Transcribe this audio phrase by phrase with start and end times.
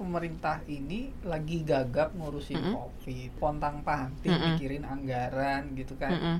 [0.00, 2.72] pemerintah ini lagi gagap ngurusin Mm-mm.
[2.72, 4.56] covid pontang panting Mm-mm.
[4.56, 6.36] mikirin anggaran gitu kan Mm-mm.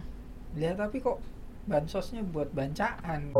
[0.56, 1.20] lihat tapi kok
[1.68, 3.36] bansosnya buat bancaan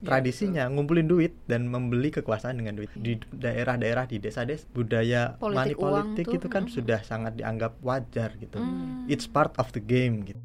[0.00, 5.76] tradisinya ngumpulin duit dan membeli kekuasaan dengan duit di daerah-daerah di desa-desa budaya money Politik
[5.76, 6.72] uang politik tuh, itu kan mm.
[6.72, 9.04] sudah sangat dianggap wajar gitu Hmm.
[9.10, 10.40] it's part of the game gitu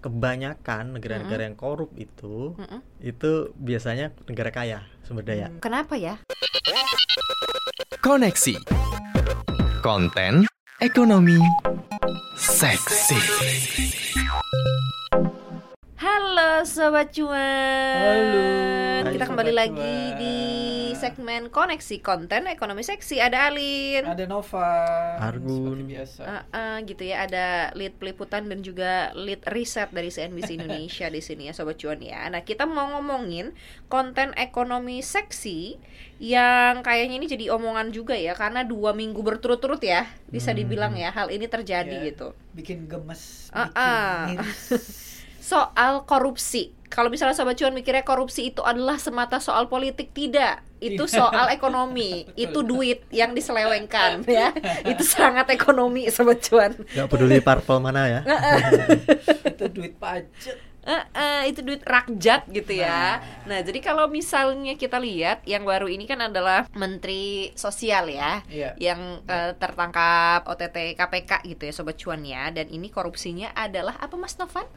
[0.00, 2.80] kebanyakan negara-negara yang korup itu Mm-mm.
[3.04, 5.60] itu biasanya negara kaya sumber daya Hmm.
[5.60, 6.16] Kenapa ya?
[8.02, 8.56] Koneksi.
[9.82, 10.46] Konten.
[10.80, 11.38] Ekonomi.
[12.36, 13.14] Seksi
[16.04, 17.32] Halo Sobat Cuan
[17.96, 18.44] Halo.
[19.06, 20.20] Kita Hai, kembali Sobat lagi Cuan.
[20.20, 20.36] di
[20.94, 24.68] segmen koneksi konten ekonomi seksi Ada Alin ada Nova
[25.18, 25.48] Argun.
[25.48, 30.50] seperti biasa Uh, uh, gitu ya ada lead peliputan dan juga lead riset dari CNBC
[30.54, 32.28] Indonesia di sini ya sobat cuan ya.
[32.28, 33.56] Nah kita mau ngomongin
[33.88, 35.80] konten ekonomi seksi
[36.18, 40.60] yang kayaknya ini jadi omongan juga ya karena dua minggu berturut-turut ya bisa Hmm.
[40.60, 42.04] dibilang ya hal ini terjadi Ya.
[42.06, 42.36] gitu.
[42.52, 44.24] bikin gemes Ah, bikin ah.
[44.30, 45.13] miris
[45.44, 46.72] Soal korupsi.
[46.88, 51.10] Kalau misalnya sobat cuan mikirnya korupsi itu adalah semata soal politik tidak, itu Tidak.
[51.10, 54.54] soal ekonomi, itu duit yang diselewengkan ya,
[54.86, 56.70] itu sangat ekonomi sobat cuan.
[56.72, 58.20] nggak peduli parpol mana ya
[59.52, 63.16] itu duit pajak Eh, eh, itu duit rakyat gitu ya.
[63.48, 63.56] Nah.
[63.56, 68.76] Nah, jadi kalau misalnya kita lihat yang baru ini kan adalah Menteri Sosial ya, iya
[68.76, 72.52] yang eh, tertangkap OTT KPK gitu ya, sobat cuan ya.
[72.52, 74.68] Dan ini korupsinya adalah apa Mas Novan?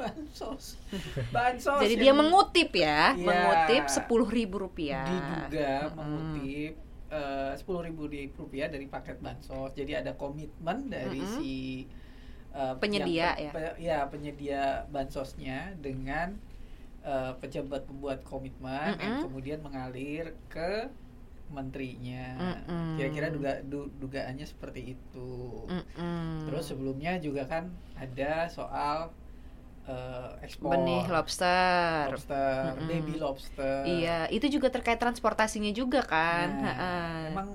[0.00, 0.80] Bansos
[1.28, 3.20] bansos jadi dia mengutip ya, Iya.
[3.20, 5.04] mengutip sepuluh ribu rupiah.
[5.04, 5.96] diduga Mm-mm.
[5.96, 6.72] mengutip
[7.52, 11.36] sepuluh ribu rupiah dari paket bansos jadi ada komitmen dari Mm-mm.
[11.36, 11.52] si
[12.50, 13.50] eh, Penyedia, yang ya.
[13.52, 16.38] pe- ya penyedia bansosnya dengan
[17.02, 19.24] eh, pejabat pembuat komitmen yang Mm-mm.
[19.26, 20.86] kemudian mengalir ke
[21.50, 22.94] menterinya Mm-mm.
[22.94, 26.46] kira-kira duga du- dugaannya seperti itu Mm-mm.
[26.46, 29.10] terus sebelumnya juga kan ada soal
[29.90, 32.14] eh, ekspor benih lobster.
[32.14, 32.86] lobster, Mm-mm.
[32.86, 33.82] baby lobster.
[33.82, 36.48] Iya, itu juga terkait transportasinya juga kan.
[36.62, 37.48] Nah, emang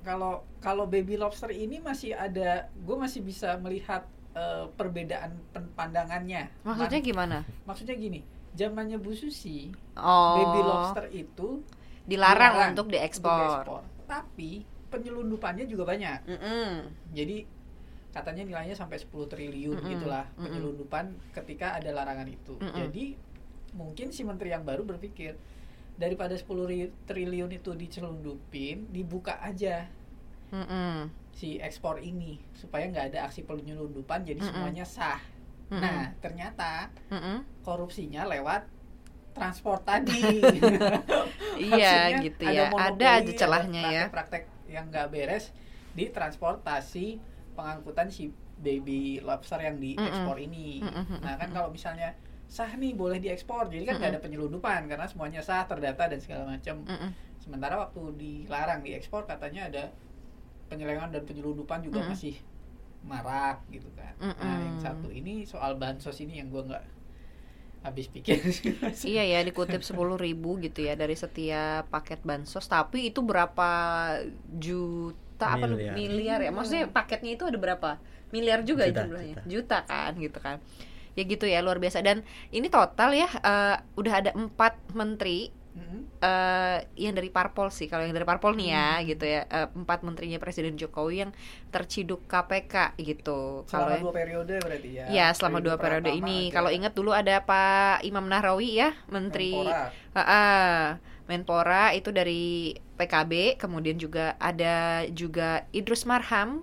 [0.00, 5.30] kalau kalau baby lobster ini masih ada, gue masih bisa melihat eh, perbedaan
[5.78, 6.50] pandangannya.
[6.66, 7.38] Maksudnya Man- gimana?
[7.62, 10.34] maksudnya gini, zamannya Bu Susi, Oh.
[10.40, 11.62] baby lobster itu
[12.02, 13.30] dilarang, dilarang untuk untuk diekspor.
[13.62, 13.82] diekspor.
[14.04, 14.50] Tapi
[14.90, 16.18] penyelundupannya juga banyak.
[16.26, 16.70] Mm-mm.
[17.14, 17.46] Jadi
[18.14, 20.46] katanya nilainya sampai 10 triliun Mm-mm, gitulah mm-mm.
[20.46, 21.04] penyelundupan
[21.34, 22.54] ketika ada larangan itu.
[22.62, 22.70] Mm-mm.
[22.78, 23.18] Jadi
[23.74, 25.34] mungkin si menteri yang baru berpikir
[25.98, 29.90] daripada 10 ri- triliun itu dicelundupin, dibuka aja
[30.54, 31.10] Mm-mm.
[31.34, 34.50] si ekspor ini supaya nggak ada aksi penyelundupan jadi Mm-mm.
[34.54, 35.18] semuanya sah.
[35.74, 35.82] Mm-mm.
[35.82, 37.42] Nah, ternyata Mm-mm.
[37.66, 38.70] korupsinya lewat
[39.34, 40.22] transport tadi.
[41.54, 42.66] Iya gitu ya.
[42.66, 44.04] monopoli, Ada aja celahnya ya.
[44.10, 45.54] Praktek-praktek yang nggak beres
[45.94, 47.22] di transportasi
[47.54, 50.82] pengangkutan si baby lobster yang diekspor ini.
[50.82, 51.22] Mm-mm.
[51.22, 55.40] Nah kan kalau misalnya sah nih boleh diekspor, jadi kan nggak ada penyelundupan karena semuanya
[55.40, 56.84] sah terdata dan segala macam.
[57.40, 59.84] Sementara waktu dilarang diekspor katanya ada
[60.70, 62.36] penyelewengan dan penyelundupan juga masih
[63.04, 64.14] marak gitu kan.
[64.20, 66.84] Nah yang satu ini soal bansos ini yang gua nggak
[67.84, 68.40] habis pikir.
[69.12, 73.68] Iya ya dikutip 10.000 ribu gitu ya dari setiap paket bansos tapi itu berapa
[74.56, 75.92] juta apa Miliar.
[75.92, 77.98] miliar ya maksudnya paketnya itu ada berapa
[78.30, 79.42] miliar juga Juta, jumlahnya juta.
[79.44, 80.56] juta kan gitu kan
[81.14, 86.06] ya gitu ya luar biasa dan ini total ya eh, udah ada empat menteri Mm-mm.
[86.22, 89.04] eh yang dari parpol sih kalau yang dari parpol nih ya Hmm.
[89.04, 91.30] gitu ya eh, empat menterinya Presiden Jokowi yang
[91.68, 95.04] terciduk KPK gitu kalau Selama yang- dua periode berarti ya.
[95.10, 96.50] Ya selama dua periode ini.
[96.50, 99.90] Kalau ingat dulu ada Pak Imam Nahrawi ya, Menteri Menpora.
[100.14, 100.82] Ah, ah.
[101.24, 106.62] Menpora itu dari PKB, kemudian juga ada juga Idrus Marham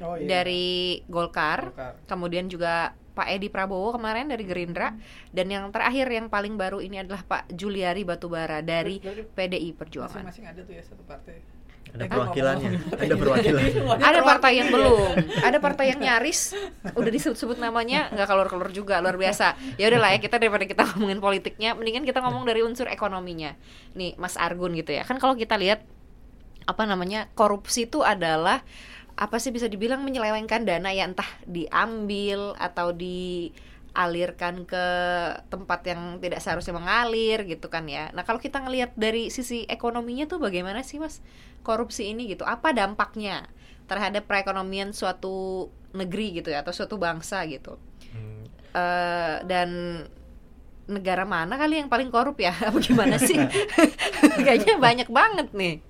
[0.00, 0.40] Oh, iya.
[0.40, 1.92] dari Golkar, Golkar.
[2.08, 4.96] kemudian juga Pak Edi Prabowo kemarin dari Gerindra,
[5.28, 8.96] dan yang terakhir yang paling baru ini adalah Pak Juliari Batubara dari
[9.36, 10.24] PDI Perjuangan.
[10.24, 11.59] masing-masing ada tuh ya satu partai.
[11.90, 12.70] Ada Eh, perwakilannya.
[12.70, 13.02] ngomong-ngomong.
[13.02, 13.14] Ada
[13.74, 15.10] Semuanya Ada partai yang belum,
[15.42, 16.40] ada partai yang nyaris.
[16.94, 19.02] Udah disebut-sebut namanya nggak keluar-keluar juga.
[19.02, 19.58] Luar biasa.
[19.74, 23.58] Ya udahlah ya kita daripada kita ngomongin politiknya, mendingan kita ngomong dari unsur ekonominya.
[23.98, 25.82] Nih Mas Argun gitu ya, kan kalau kita lihat
[26.68, 28.62] apa namanya korupsi itu adalah
[29.18, 31.04] apa sih bisa dibilang menyelewengkan dana ya.
[31.04, 32.94] Entah diambil atau
[33.90, 34.86] dialirkan ke
[35.50, 38.14] tempat yang tidak seharusnya mengalir gitu kan ya.
[38.14, 41.18] Nah kalau kita ngelihat dari sisi ekonominya tuh bagaimana sih mas
[41.66, 42.46] korupsi ini gitu?
[42.46, 43.50] Apa dampaknya
[43.90, 47.76] terhadap perekonomian suatu negeri gitu ya atau suatu bangsa gitu?
[48.14, 49.70] Hmm, Eh, dan
[50.86, 52.54] negara mana kali yang paling korup ya?
[52.70, 53.34] Apa gimana sih?
[54.46, 55.82] Kayaknya banyak banget nih.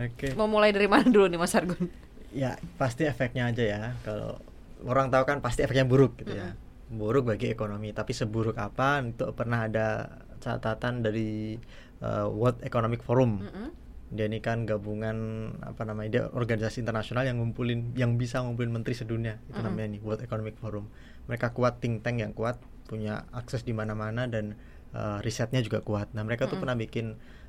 [0.00, 0.32] Oke.
[0.32, 1.92] Mau mulai dari mana dulu nih Mas Argun?
[2.32, 3.82] Ya pasti efeknya aja ya.
[4.08, 4.40] Kalau
[4.88, 6.56] orang tahu kan pasti efeknya buruk gitu ya.
[6.90, 7.90] Buruk bagi ekonomi.
[7.92, 9.00] Tapi seburuk apa?
[9.00, 11.56] Itu pernah ada catatan dari
[12.04, 13.40] uh, World Economic Forum.
[13.40, 13.68] Mm-mm.
[14.14, 15.16] Dia ini kan gabungan
[15.64, 16.10] apa namanya?
[16.12, 19.40] Dia organisasi internasional yang ngumpulin yang bisa ngumpulin menteri sedunia.
[19.48, 19.64] Itu Mm-mm.
[19.64, 20.86] namanya nih World Economic Forum.
[21.26, 24.54] Mereka kuat think tank yang kuat, punya akses di mana-mana dan
[24.92, 26.12] uh, risetnya juga kuat.
[26.12, 26.62] Nah, mereka tuh Mm-mm.
[26.62, 27.06] pernah bikin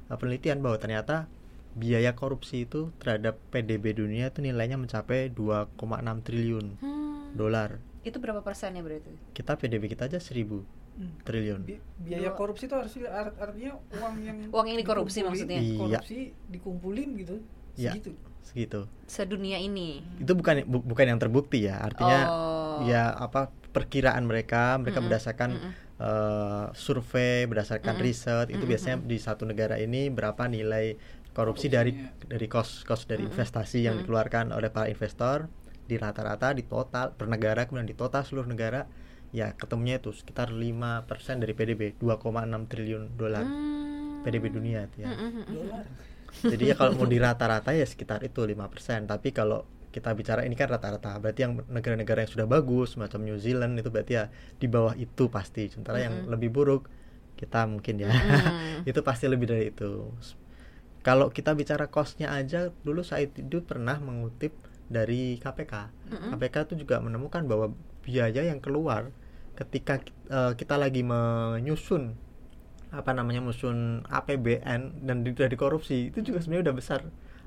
[0.08, 1.28] uh, penelitian bahwa ternyata
[1.76, 5.76] biaya korupsi itu terhadap PDB dunia itu nilainya mencapai 2,6
[6.24, 7.36] triliun Hmm.
[7.36, 7.84] dolar.
[8.06, 9.10] Itu berapa persennya berarti?
[9.34, 10.62] Kita PDB kita aja 1000
[10.96, 11.12] Hmm.
[11.22, 11.60] triliun.
[11.60, 15.60] Bi- biaya Dua- korupsi itu harus art- artinya uang yang Uang yang dikorupsi maksudnya?
[15.60, 15.75] Iya.
[15.75, 16.18] korupsi
[16.48, 17.36] dikumpulin gitu
[17.75, 17.92] Iya.
[17.92, 18.81] segitu Segitu.
[19.04, 20.06] Sedunia ini.
[20.16, 21.81] Itu bukan bu- bukan yang terbukti ya.
[21.81, 22.78] Artinya oh.
[22.86, 25.10] ya apa perkiraan mereka, mereka Mm-mm.
[25.10, 25.72] berdasarkan Mm-mm.
[25.98, 28.06] eh, survei, berdasarkan Mm-mm.
[28.06, 28.69] riset, itu Mm-mm.
[28.69, 30.96] biasanya di satu negara ini berapa nilai
[31.34, 32.30] korupsi dari Korupsinya.
[32.30, 33.34] dari cost cost dari Mm-mm.
[33.34, 34.07] investasi yang Mm-mm.
[34.07, 35.50] dikeluarkan oleh para investor
[35.86, 38.86] di rata-rata di total per negara kemudian di total seluruh negara
[39.36, 44.26] ya ketemunya itu sekitar 5% dari PDB 2,6 triliun dolar Hmm.
[44.26, 45.14] PDB dunia itu ya.
[45.14, 45.46] Mm-mm.
[45.46, 45.86] dolar
[46.44, 49.06] Jadi ya kalau mau di rata-rata ya sekitar itu 5%.
[49.08, 53.38] Tapi kalau kita bicara ini kan rata-rata, berarti yang negara-negara yang sudah bagus macam New
[53.40, 54.26] Zealand itu berarti ya
[54.60, 55.72] di bawah itu pasti.
[55.72, 56.34] Sementara yang Mm-mm.
[56.34, 56.90] lebih buruk
[57.40, 58.12] kita mungkin ya.
[58.12, 58.84] Mm-mm.
[58.90, 60.12] itu pasti lebih dari itu.
[61.06, 65.74] Kalau kita bicara costnya aja, dulu saya itu pernah mengutip dari KPK.
[66.14, 66.30] Mm-mm.
[66.36, 67.74] KPK itu juga menemukan bahwa
[68.06, 69.10] biaya yang keluar
[69.56, 72.14] ketika eh, kita lagi menyusun
[72.92, 77.00] apa namanya menyusun APBN dan sudah dikorupsi itu juga sebenarnya udah besar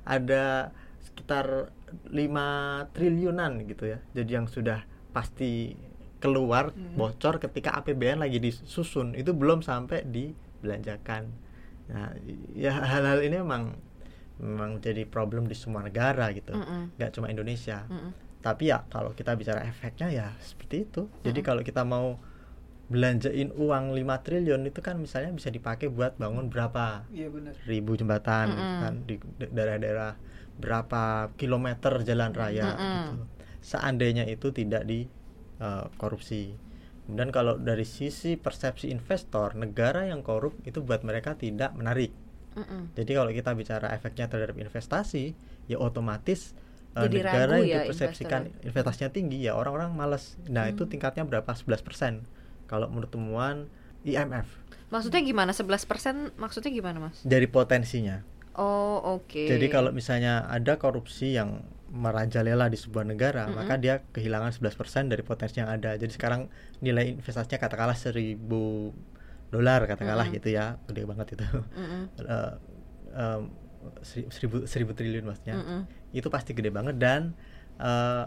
[0.05, 0.69] ada
[0.99, 1.71] sekitar
[2.11, 5.73] 5 triliunan gitu ya jadi yang sudah pasti
[6.19, 6.99] keluar Mhm.
[6.99, 11.31] bocor ketika APBN lagi disusun itu belum sampai dibelanjakan
[11.89, 12.13] nah
[12.53, 13.73] ya hal-hal ini memang
[14.39, 16.95] memang jadi problem di semua negara gitu Mm-mm.
[16.95, 18.11] nggak cuma Indonesia Mm-mm.
[18.39, 21.47] tapi ya kalau kita bicara efeknya ya seperti itu jadi Mm-mm.
[21.47, 22.17] kalau kita mau
[22.89, 27.93] belanjain uang 5 triliun itu kan misalnya bisa dipakai buat bangun berapa iya benar ribu
[27.93, 28.81] jembatan gitu Mm-mm.
[28.81, 30.11] kan di da- daerah-daerah
[30.57, 32.93] berapa kilometer jalan raya Mm-mm.
[32.97, 33.15] gitu
[33.61, 35.05] seandainya itu tidak di
[35.61, 36.57] eh, korupsi
[37.05, 42.09] kemudian kalau dari sisi persepsi investor negara yang korup itu buat mereka tidak menarik
[42.57, 42.93] Mm-mm.
[42.97, 45.37] jadi kalau kita bicara efeknya terhadap investasi,
[45.69, 46.57] ya otomatis
[46.89, 50.35] Jadi negara ragu ya yang dipersepsikan investasinya tinggi ya orang-orang malas.
[50.49, 50.91] Nah, itu Hmm.
[50.91, 51.47] tingkatnya berapa?
[51.53, 52.25] 11%.
[52.65, 53.69] Kalau menurut temuan
[54.01, 54.49] IMF
[54.89, 55.53] Maksudnya gimana?
[55.53, 57.21] 11% maksudnya gimana, Mas?
[57.21, 58.25] dari potensinya.
[58.57, 59.45] Oh, oke.
[59.45, 61.61] Jadi kalau misalnya ada korupsi yang
[61.93, 63.55] merajalela di sebuah negara, Mm-mm.
[63.55, 65.93] maka dia kehilangan 11% dari potensi yang ada.
[65.93, 66.49] Jadi sekarang
[66.81, 68.89] nilai investasinya katakanlah 1000
[69.49, 70.37] dolar katakanlah Mm-mm.
[70.37, 70.77] gitu ya.
[70.85, 71.45] Gede banget itu.
[71.73, 72.01] Mm-mm.
[72.29, 72.53] Eh,
[73.15, 73.41] em,
[74.03, 75.81] seri- seribu, seribu triliun maksudnya Mm-mm.
[76.11, 77.33] itu pasti gede banget dan
[77.77, 78.25] eh,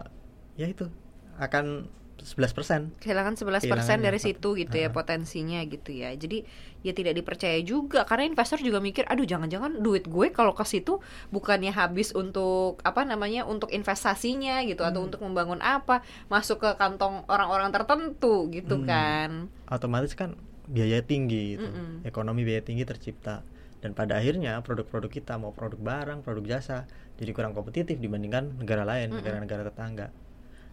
[0.55, 0.89] ya itu
[1.37, 4.93] akan 11% kehilangan 11% Kehilangannya, dari situ gitu ya Ah.
[4.93, 6.13] potensinya gitu ya.
[6.13, 6.45] Jadi
[6.79, 11.01] ya tidak dipercaya juga karena investor juga mikir aduh jangan-jangan duit gue kalau ke situ
[11.29, 15.07] bukannya habis untuk apa namanya untuk investasinya gitu atau Hmm.
[15.11, 18.87] untuk membangun apa masuk ke kantong orang-orang tertentu gitu Hmm.
[18.87, 19.29] kan.
[19.67, 20.37] otomatis kan
[20.67, 21.67] biaya tinggi gitu.
[21.67, 22.07] Mm-mm.
[22.07, 23.43] ekonomi biaya tinggi tercipta
[23.83, 26.87] dan pada akhirnya produk-produk kita mau produk barang produk jasa
[27.19, 30.07] jadi kurang kompetitif dibandingkan negara lain negara-negara tetangga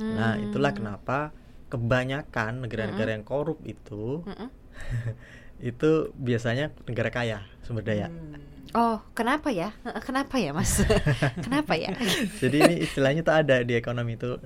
[0.00, 0.48] nah Hmm.
[0.48, 1.34] itulah kenapa
[1.68, 4.48] kebanyakan negara-negara yang korup itu Mm-mm.
[5.70, 8.38] itu biasanya negara kaya sumber daya Hmm.
[8.70, 9.74] Oh, kenapa ya?
[10.06, 10.78] Kenapa ya, Mas?
[11.44, 11.90] kenapa ya?
[12.38, 14.38] Jadi ini istilahnya tuh ada di ekonomi itu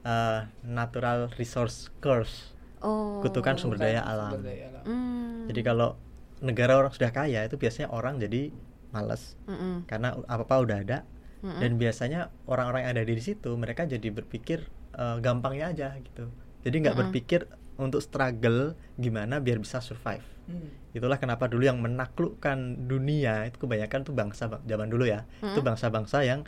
[0.00, 2.56] uh, natural resource curse.
[2.80, 3.20] Oh.
[3.20, 4.32] Kutukan sumber daya alam.
[4.32, 4.69] sumber daya alam.
[4.84, 5.46] Hmm.
[5.50, 5.96] Jadi kalau
[6.40, 8.48] negara orang sudah kaya itu biasanya orang jadi
[8.90, 9.86] males Mm-mm.
[9.86, 10.98] karena apa-apa udah ada
[11.44, 11.60] Mm-mm.
[11.62, 16.32] dan biasanya orang-orang yang ada di situ mereka jadi berpikir uh, gampangnya aja gitu.
[16.64, 17.46] Jadi nggak berpikir
[17.82, 18.60] untuk struggle
[18.94, 20.22] gimana biar bisa survive.
[20.44, 20.66] Hmm.
[20.90, 25.22] Itulah kenapa dulu yang menaklukkan dunia itu kebanyakan tuh bangsa zaman dulu ya.
[25.38, 25.68] Itu Mm.
[25.68, 26.42] bangsa-bangsa yang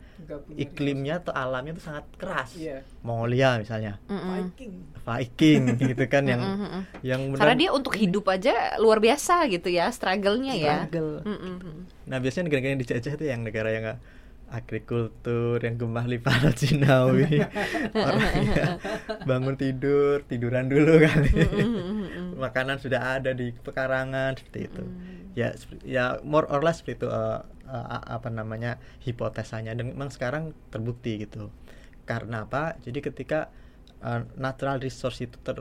[0.53, 2.51] iklimnya atau alamnya tuh sangat keras.
[2.53, 2.83] Iya.
[3.01, 4.51] Mongolia misalnya, Mm-mm.
[4.51, 4.75] Viking.
[5.01, 6.83] Viking gitu kan yang Mm-mm, mm-mm.
[7.01, 10.75] yang Karena benar- dia untuk hidup aja luar biasa gitu ya, struggle-nya ya.
[10.83, 11.23] struggle.
[11.23, 11.87] Mm-mm.
[12.05, 14.01] Nah biasanya negara-negara yang dijajah itu yang negara yang nggak
[14.53, 17.41] agrikultur yang gemah limpahan Cinawi
[17.97, 18.77] orangnya
[19.25, 21.33] bangun tidur tiduran dulu kali.
[22.37, 24.85] Makanan sudah ada di pekarangan seperti itu.
[24.85, 25.21] Mm.
[25.33, 25.49] ya
[25.81, 27.41] ya more or less seperti itu eh,
[27.73, 29.73] a- apa namanya hipotesanya.
[29.73, 31.49] Dan memang sekarang terbukti gitu.
[32.05, 32.77] Karena apa?
[32.85, 33.49] Jadi ketika
[34.05, 35.57] eh, natural resource itu ter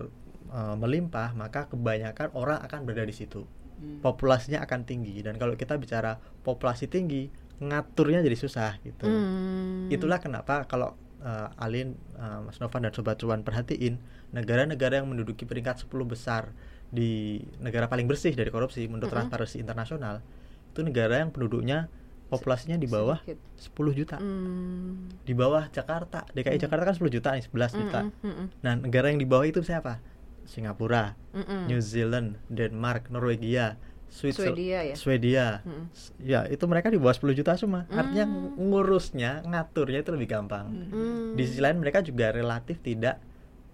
[0.51, 3.47] eh, melimpah maka kebanyakan orang akan berada di situ.
[3.81, 3.97] Hmm.
[3.97, 5.25] populasinya akan tinggi.
[5.25, 9.05] Dan kalau kita bicara populasi tinggi ngaturnya jadi susah gitu.
[9.05, 9.85] Hmm.
[9.93, 14.01] Itulah kenapa kalau eh, Alin, eh, Mas Novan dan Sobat Cuan perhatiin
[14.33, 16.49] negara-negara yang menduduki peringkat 10 besar
[16.91, 19.15] di negara paling bersih dari korupsi menurut Mm-mm.
[19.31, 20.19] Transparency Internasional
[20.71, 21.87] itu negara yang penduduknya
[22.31, 23.39] populasinya di bawah Sedikit.
[23.75, 24.17] 10 juta.
[24.17, 25.11] Hmm.
[25.21, 26.23] Di bawah Jakarta.
[26.31, 26.63] DKI Mm.
[26.63, 27.99] Jakarta kan 10 juta nih, 11 juta.
[28.07, 29.99] Mm-mm, mm-mm, Nah, negara yang di bawah itu siapa?
[30.47, 31.67] Singapura, mm-mm.
[31.67, 33.75] New Zealand, Denmark, Norwegia,
[34.11, 34.95] Switzerland, Swedia ya.
[34.95, 35.47] Swedia.
[35.89, 37.87] S- Ya, itu mereka di bawah 10 juta semua.
[37.87, 38.59] Artinya Hmm.
[38.59, 40.67] ngurusnya, ngaturnya itu lebih gampang.
[40.67, 41.33] Hmm.
[41.33, 43.23] Di sisi lain mereka juga relatif tidak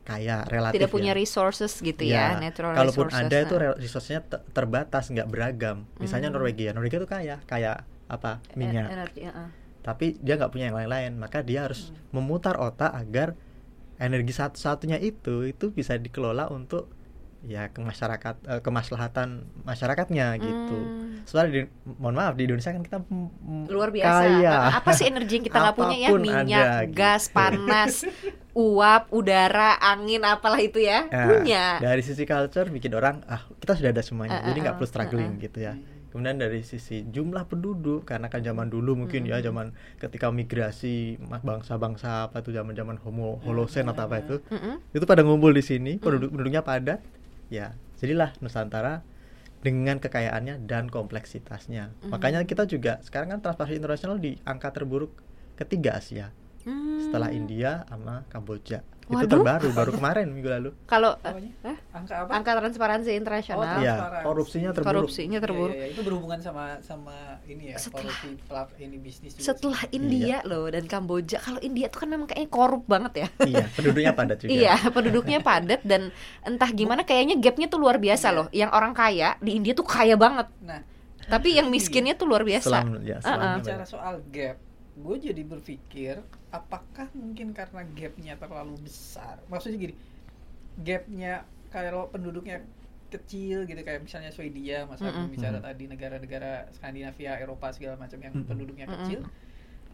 [0.03, 1.17] kaya, relatif tidak punya ya.
[1.17, 3.27] resources gitu Ya, ya, natural Kalaupun resources.
[3.27, 3.61] ada itu nah.
[3.65, 5.77] re- resource-nya te- terbatas, nggak beragam.
[5.97, 6.37] Misalnya Hmm.
[6.37, 8.39] Norwegia, Norwegia itu kaya, kaya apa?
[8.47, 8.87] E- Minyak.
[8.87, 9.49] energi, uh-uh.
[9.81, 11.97] Tapi dia nggak punya yang lain-lain, maka dia harus Hmm.
[12.15, 13.33] memutar otak agar
[13.97, 16.93] energi satu-satunya itu itu bisa dikelola untuk
[17.45, 20.77] ya ke masyarakat eh, kemaslahatan masyarakatnya gitu.
[20.77, 21.21] Hmm.
[21.27, 21.61] Soalnya di,
[21.99, 22.97] mohon maaf di Indonesia kan kita
[23.69, 24.21] luar biasa.
[24.25, 24.55] kaya.
[24.57, 26.09] Uh, Apa sih energi yang kita nggak punya ya?
[26.17, 26.97] Minyak, ada, gitu.
[26.97, 27.93] gas, panas,
[28.57, 31.05] uap, udara, angin, apalah itu ya.
[31.07, 31.77] Nah, punya.
[31.77, 34.79] Dari sisi culture bikin orang ah kita sudah ada semuanya, Eh, jadi eh, nggak eh,
[34.81, 35.73] perlu struggling eh, gitu ya.
[36.07, 39.47] Kemudian dari sisi jumlah penduduk karena kan zaman dulu mungkin ya Mm-mm.
[39.51, 39.65] zaman
[40.01, 44.81] ketika migrasi bangsa-bangsa apa itu zaman-zaman Homo Holocene atau apa itu Mm-mm.
[44.97, 47.03] itu pada ngumpul di sini penduduk penduduknya padat
[47.47, 49.01] ya jadilah Nusantara
[49.63, 52.09] dengan kekayaannya dan kompleksitasnya Mhm.
[52.13, 55.17] makanya kita juga sekarang kan Transparency International di angka terburuk
[55.57, 56.29] ketiga Asia
[56.67, 56.99] Hmm.
[56.99, 59.31] setelah India sama Kamboja itu Waduh.
[59.31, 61.47] terbaru baru kemarin minggu lalu Kalau Apanya?
[61.63, 61.77] Hah?
[61.95, 62.29] Angka apa?
[62.29, 64.25] angka transparansi internasional, Oh, Iya, transparansi.
[64.27, 64.91] korupsinya terburuk.
[64.99, 65.71] korupsinya terburuk.
[65.71, 65.93] Iya, iya, iya.
[65.95, 69.47] Itu berhubungan sama sama ini ya, Setelah- korupsi pelap ini bisnis juga.
[69.47, 69.95] Setelah sih.
[69.95, 71.39] India loh dan Kamboja.
[71.39, 73.27] Kalau India tuh kan memang kayaknya korup banget ya.
[73.47, 76.01] iya penduduknya padat juga Iya, penduduknya padat dan
[76.43, 78.35] entah gimana kayaknya gapnya tuh luar biasa Iya.
[78.35, 78.47] loh.
[78.51, 80.83] Yang orang kaya di India tuh kaya banget, Nah,
[81.25, 82.83] tapi yang miskinnya tuh luar biasa.
[82.83, 83.87] selam ya selamnya bicara banyak.
[83.87, 84.59] soal gap,
[84.97, 86.15] gue jadi berpikir
[86.49, 89.35] apakah mungkin karena gapnya terlalu besar?
[89.51, 89.95] Maksudnya gini,
[90.77, 91.33] gapnya
[91.73, 92.63] kalau penduduknya
[93.13, 95.31] kecil gitu kayak misalnya Swedia, Mas Agung Mm-mm.
[95.31, 95.63] bicara Mm.
[95.63, 98.45] tadi negara-negara Skandinavia, Eropa segala macam yang Mm-mm.
[98.49, 98.91] penduduknya Mm-mm.
[98.91, 99.23] kecil,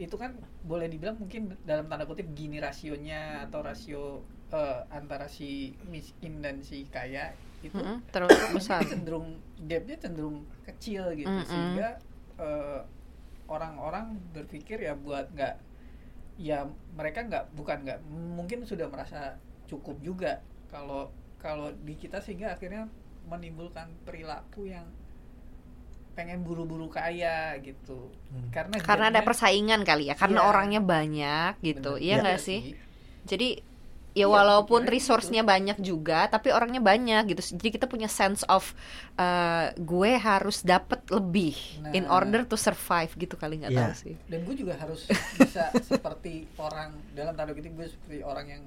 [0.01, 0.33] itu kan
[0.65, 6.65] boleh dibilang mungkin dalam tanda kutip gini rasionya atau rasio eh, antara si miskin dan
[6.65, 8.83] si kaya itu Mm-mm, terlalu besar.
[8.89, 9.37] cenderung
[9.69, 11.45] gapnya cenderung kecil gitu Mm-mm.
[11.45, 12.01] sehingga
[12.41, 12.81] eh,
[13.47, 15.55] orang-orang berpikir ya buat nggak
[16.39, 16.65] ya
[16.97, 19.37] mereka nggak bukan nggak mungkin sudah merasa
[19.69, 22.89] cukup juga kalau kalau di kita sehingga akhirnya
[23.27, 24.87] menimbulkan perilaku yang
[26.13, 28.49] pengen buru-buru kaya gitu Hmm.
[28.53, 30.49] karena Karena ada persaingan kali ya, karena Iya.
[30.49, 31.97] orangnya banyak gitu.
[31.97, 32.59] Bener Iya juga nggak sih?
[33.25, 33.49] Jadi
[34.13, 37.57] ya Iya, walaupun pikirannya resource-nya banyak juga, tapi orangnya banyak gitu.
[37.57, 38.73] Jadi kita punya sense of
[39.17, 41.57] uh, gue harus dapat lebih
[41.91, 42.17] in Nah.
[42.17, 43.81] order to survive gitu kali nggak Iya.
[43.89, 44.15] tahu sih.
[44.29, 45.09] dan gue juga harus
[45.41, 48.63] bisa seperti orang dalam tanda kutip gue seperti orang yang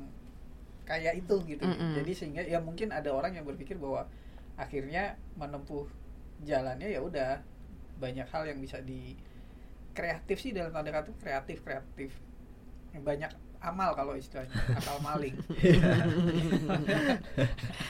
[0.83, 1.99] kaya itu gitu Mm-mm.
[1.99, 4.07] jadi sehingga ya mungkin ada orang yang berpikir bahwa
[4.55, 5.87] akhirnya menempuh
[6.43, 7.43] jalannya ya udah
[7.97, 9.19] banyak hal yang bisa di
[9.91, 12.15] kreatif sih dalam tanda kutip kreatif kreatif
[12.95, 15.35] yang banyak amal kalau istilahnya akal maling.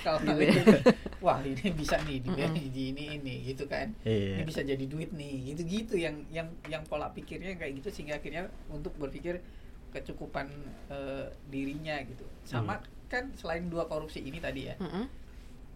[0.02, 0.49] Kalau Gitu maling.
[0.49, 0.62] ya.
[0.62, 0.75] itu,
[1.18, 2.30] wah ini bisa nih di,
[2.70, 3.90] di ini ini gitu kan.
[4.02, 4.38] Iya.
[4.38, 8.46] ini bisa jadi duit nih gitu-gitu yang yang yang pola pikirnya kayak gitu sehingga akhirnya
[8.70, 9.42] untuk berpikir
[9.90, 10.46] kecukupan
[10.88, 12.23] eh, dirinya gitu.
[12.44, 15.06] Sama kan selain dua korupsi ini tadi ya Mm-mm.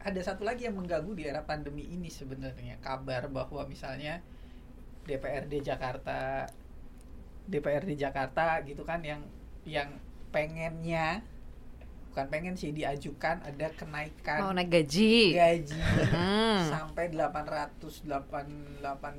[0.03, 2.79] ada satu lagi yang mengganggu di era pandemi ini sebenarnya.
[2.79, 4.19] Kabar bahwa misalnya
[5.05, 6.47] DPRD Jakarta
[7.47, 9.23] DPRD Jakarta gitu kan yang
[9.65, 9.89] yang
[10.31, 11.21] pengennya
[12.11, 15.31] bukan pengen sih diajukan ada kenaikan Mau naik gaji.
[15.33, 15.79] gaji
[16.11, 16.67] Hmm.
[16.67, 18.03] sampai 888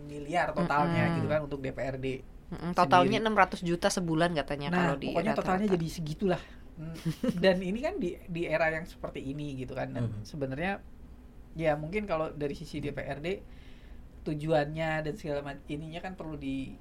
[0.02, 1.16] miliar totalnya Mm-mm.
[1.18, 2.08] gitu kan untuk DPRD.
[2.52, 3.32] Mm-mm, Totalnya sendiri.
[3.56, 5.76] 600 juta sebulan katanya Nah, kalau di pokoknya totalnya rata-rata.
[5.80, 6.42] jadi segitulah.
[6.76, 6.96] Mm,
[7.38, 9.88] Dan ini kan di di era yang seperti ini gitu kan.
[9.90, 10.24] Dan Mhm.
[10.24, 10.84] sebenarnya
[11.54, 13.40] ya mungkin kalau dari sisi DPRD
[14.22, 16.76] tujuannya dan segala macam ininya kan perlu di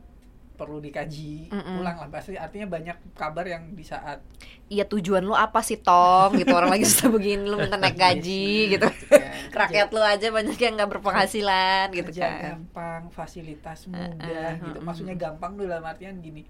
[0.60, 1.80] perlu dikaji Mm-mm.
[1.80, 4.20] ulang lah pasti artinya banyak kabar yang di saat
[4.68, 8.48] Iya tujuan lu apa sih Tom gitu orang lagi susah begini lu minta naik gaji
[8.76, 8.86] gitu.
[8.86, 9.50] kan.
[9.66, 12.42] Rakyat lu aja banyak yang nggak berpenghasilan gitu kerja kan.
[12.54, 14.78] gampang, fasilitas mudah eh, gitu.
[14.78, 15.22] mm, Maksudnya mm.
[15.26, 16.46] gampang tuh dalam artian gini.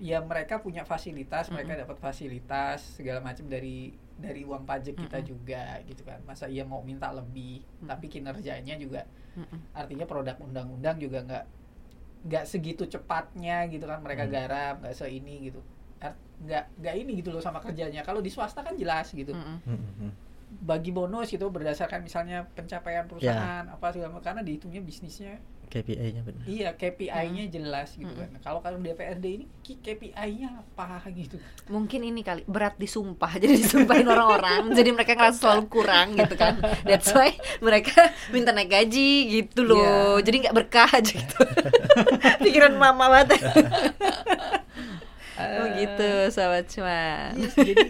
[0.00, 5.28] Ya mereka punya fasilitas, mereka dapat fasilitas segala macam dari dari uang pajak kita Mm-mm.
[5.28, 6.24] juga gitu kan.
[6.24, 7.88] Masa ia mau minta lebih, Mm.
[7.92, 9.04] tapi kinerjanya juga
[9.74, 11.44] artinya produk undang-undang juga nggak
[12.24, 14.32] nggak segitu cepatnya gitu kan mereka Hmm.
[14.32, 15.60] garap nggak seini gitu
[16.00, 19.58] Art- nggak nggak ini gitu loh sama kerjanya kalau di swasta kan jelas gitu Mm-mm.
[19.64, 20.10] Mm-mm.
[20.60, 25.36] bagi bonus gitu berdasarkan misalnya pencapaian perusahaan apa segala macam karena dihitungnya bisnisnya
[25.74, 26.44] KPI-nya benar.
[26.46, 28.22] Iya KPI-nya jelas gitu Mm-mm.
[28.22, 28.30] kan.
[28.40, 31.34] Kalau kalau DPRD ini ki- KPI-nya apa gitu.
[31.66, 36.54] mungkin ini kali berat disumpah jadi disumpahin orang-orang jadi mereka ngerasa selalu kurang gitu kan
[36.84, 37.96] that's why mereka
[38.28, 40.22] minta naik gaji gitu loh Iya.
[40.22, 41.38] jadi nggak berkah aja gitu
[42.44, 43.40] pikiran mama banget
[45.40, 47.84] oh gitu sahabat cuan Iya sih, jadi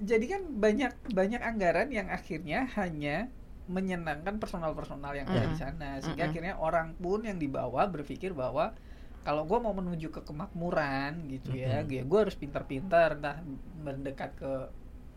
[0.00, 3.28] jadi kan banyak banyak anggaran yang akhirnya hanya
[3.70, 8.74] menyenangkan personal-personal yang ada di sana sehingga akhirnya orang pun yang di bawah berpikir bahwa
[9.22, 12.08] kalau gue mau menuju ke kemakmuran gitu ya, Mm-mm.
[12.08, 13.44] gue harus pintar-pintar, entah
[13.84, 14.52] mendekat ke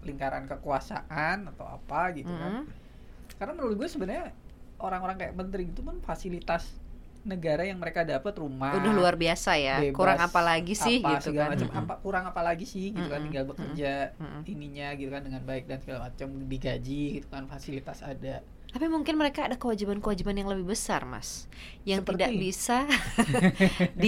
[0.04, 2.68] lingkaran kekuasaan atau apa gitu kan.
[3.40, 4.36] Karena menurut gue sebenarnya
[4.84, 6.83] orang-orang kayak menteri itu pun fasilitas
[7.24, 11.18] negara yang mereka dapat rumah udah luar biasa ya bebas, kurang apa lagi sih apa,
[11.18, 11.56] gitu kan.
[11.56, 11.68] macam.
[11.72, 14.12] Apa kurang apa lagi sih gitu kan tinggal bekerja
[14.44, 18.44] ininya gitu kan dengan baik dan segala macam digaji gitu kan fasilitas ada.
[18.74, 21.46] Tapi mungkin mereka ada kewajiban-kewajiban yang lebih besar mas
[21.86, 22.26] yang Seperti?
[22.26, 22.78] tidak bisa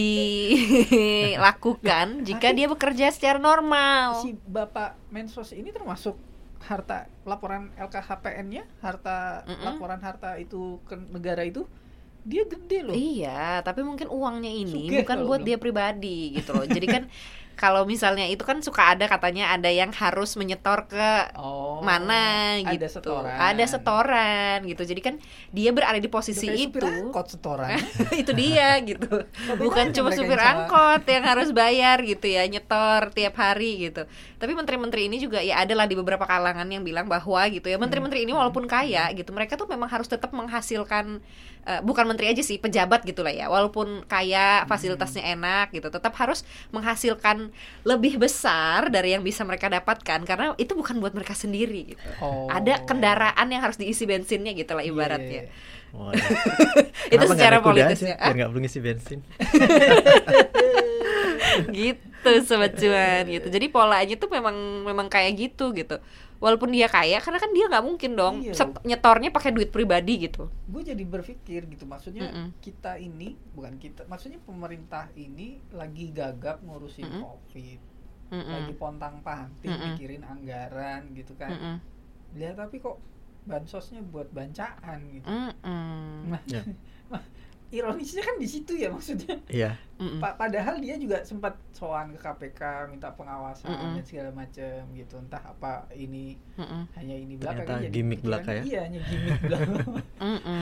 [0.96, 4.26] dilakukan jika dia bekerja secara normal.
[4.26, 6.18] si bapak mensos ini termasuk
[6.66, 9.64] harta laporan LKHPN-nya harta Mm-mm.
[9.64, 11.70] laporan harta itu ke negara itu
[12.26, 16.66] dia gede loh Iya, tapi mungkin uangnya ini Sugih bukan buat dia pribadi gitu loh.
[16.66, 17.04] Jadi kan
[17.56, 22.76] kalau misalnya itu kan suka ada katanya ada yang harus menyetor ke oh mana gitu.
[22.76, 24.84] ada setoran Ada setoran gitu.
[24.84, 25.16] Jadi kan
[25.56, 26.84] dia berada di posisi itu.
[26.84, 27.80] angkot setoran
[28.22, 29.24] itu dia gitu.
[29.64, 34.04] Bukan cuma supir angkot yang harus bayar gitu ya, nyetor tiap hari gitu.
[34.36, 38.28] Tapi menteri-menteri ini juga ya adalah di beberapa kalangan yang bilang bahwa gitu ya, menteri-menteri
[38.28, 41.24] ini walaupun kaya gitu, mereka tuh memang harus tetap menghasilkan
[41.66, 43.46] eh, bukan menteri aja sih, pejabat gitu lah ya.
[43.50, 47.50] Walaupun kaya, fasilitasnya enak gitu, tetap harus menghasilkan
[47.84, 52.02] lebih besar dari yang bisa mereka dapatkan karena itu bukan buat mereka sendiri gitu.
[52.22, 52.48] oh.
[52.48, 55.42] Ada kendaraan yang harus diisi bensinnya gitu lah Iya, ibaratnya.
[55.42, 55.74] iya, iya.
[55.96, 56.28] Wah, ya.
[57.16, 58.20] Itu secara politisnya.
[58.20, 59.20] aja, nggak perlu ngisi bensin.
[61.72, 66.02] gitu sobat cuan gitu jadi polanya tuh memang memang kayak gitu gitu
[66.38, 68.54] walaupun dia kaya karena kan dia nggak mungkin dong Iya.
[68.54, 72.48] set- nyetornya pakai duit pribadi gitu gue jadi berpikir gitu maksudnya Mm-mm.
[72.60, 77.22] kita ini bukan kita maksudnya pemerintah ini lagi gagap ngurusin Mm-mm.
[77.22, 77.80] covid
[78.32, 78.52] Mm-mm.
[78.52, 79.96] lagi pontang panting Mm-mm.
[79.96, 81.76] mikirin anggaran gitu kan Mm-mm.
[82.36, 83.00] lihat tapi kok
[83.46, 86.30] bansosnya buat bancaan gitu Mm-mm.
[86.30, 86.62] nah Ya.
[87.76, 89.76] ironisnya kan di situ ya maksudnya Iya.
[89.96, 90.20] Mm-mm.
[90.20, 92.60] Pa- padahal dia juga sempat soan ke KPK
[92.90, 93.92] minta pengawasan Mm-mm.
[93.94, 96.84] dan segala macam gitu entah apa ini Mm-mm.
[96.94, 98.64] hanya ini belaka Ternyata kan jadi gimmick pikiran, belaka ya?
[98.64, 99.72] iya hanya gimmick belaka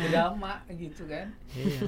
[0.04, 1.80] drama gitu kan Iya.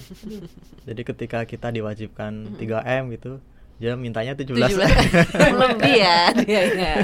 [0.86, 2.58] Jadi ketika kita diwajibkan Mm-mm.
[2.58, 2.82] Hmm.
[2.82, 3.34] 3M gitu,
[3.76, 4.56] dia mintanya 17.
[4.56, 6.96] 17 lebih ya dia ya.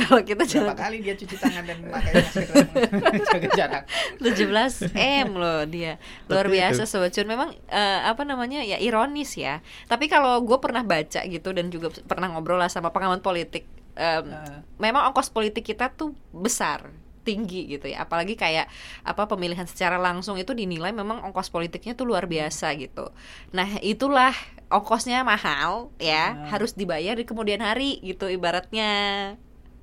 [0.00, 2.44] Kalau kita berapa jangan kali dia cuci tangan dan memakai masker?
[3.28, 3.82] Jaga jarak.
[4.24, 6.00] 17 M loh dia.
[6.26, 9.60] Luar Tapi biasa itu- sobat cuan memang eh, apa namanya ya ironis ya.
[9.84, 14.24] Tapi kalau gue pernah baca gitu dan juga pernah ngobrol lah sama pengamat politik em,
[14.24, 16.88] Nah, memang ongkos politik kita tuh besar
[17.20, 18.04] tinggi gitu ya.
[18.04, 18.68] Apalagi kayak
[19.00, 23.08] apa pemilihan secara langsung itu dinilai memang ongkos politiknya tuh luar biasa gitu.
[23.52, 26.48] Nah itulah ongkosnya mahal ya Nah.
[26.48, 28.90] harus dibayar di kemudian hari gitu ibaratnya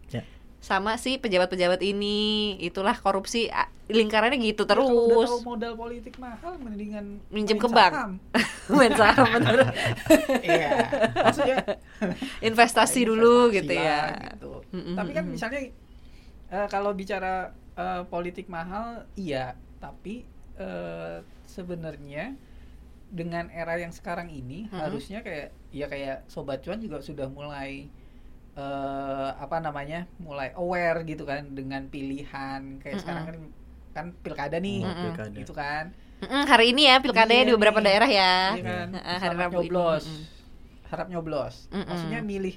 [0.07, 0.21] Ya.
[0.59, 2.17] sama sih pejabat-pejabat ini
[2.57, 3.47] itulah korupsi
[3.87, 8.19] lingkarannya gitu ya kalau udah terus tahu modal politik mahal mendingan Minjem ke bank.
[8.71, 9.67] main saham bener
[10.47, 10.69] iya
[11.17, 11.57] maksudnya
[12.39, 14.51] investasi investasi dulu gitu lah, ya gitu.
[14.95, 15.59] Tapi kan misalnya
[16.47, 20.23] eh, kalau bicara eh, politik mahal iya tapi
[20.55, 22.31] eh, sebenarnya
[23.11, 24.79] dengan era yang sekarang ini Mm-mm.
[24.79, 27.71] harusnya kayak ya kayak sobat cuan juga sudah mulai
[28.51, 33.03] eh apa namanya mulai aware gitu kan dengan pilihan kayak Mm-mm.
[33.03, 33.37] sekarang kan
[33.95, 35.03] kan pilkada nih Mm-mm.
[35.11, 35.35] pilkada.
[35.39, 35.85] gitu kan
[36.23, 37.85] Mm-mm, hari ini ya pilkadanya Iya di beberapa nih.
[37.87, 40.05] daerah ya Iya kan Heeh, hari Rabu nyoblos
[40.91, 41.87] harap nyoblos Mm-mm.
[41.87, 42.55] maksudnya milih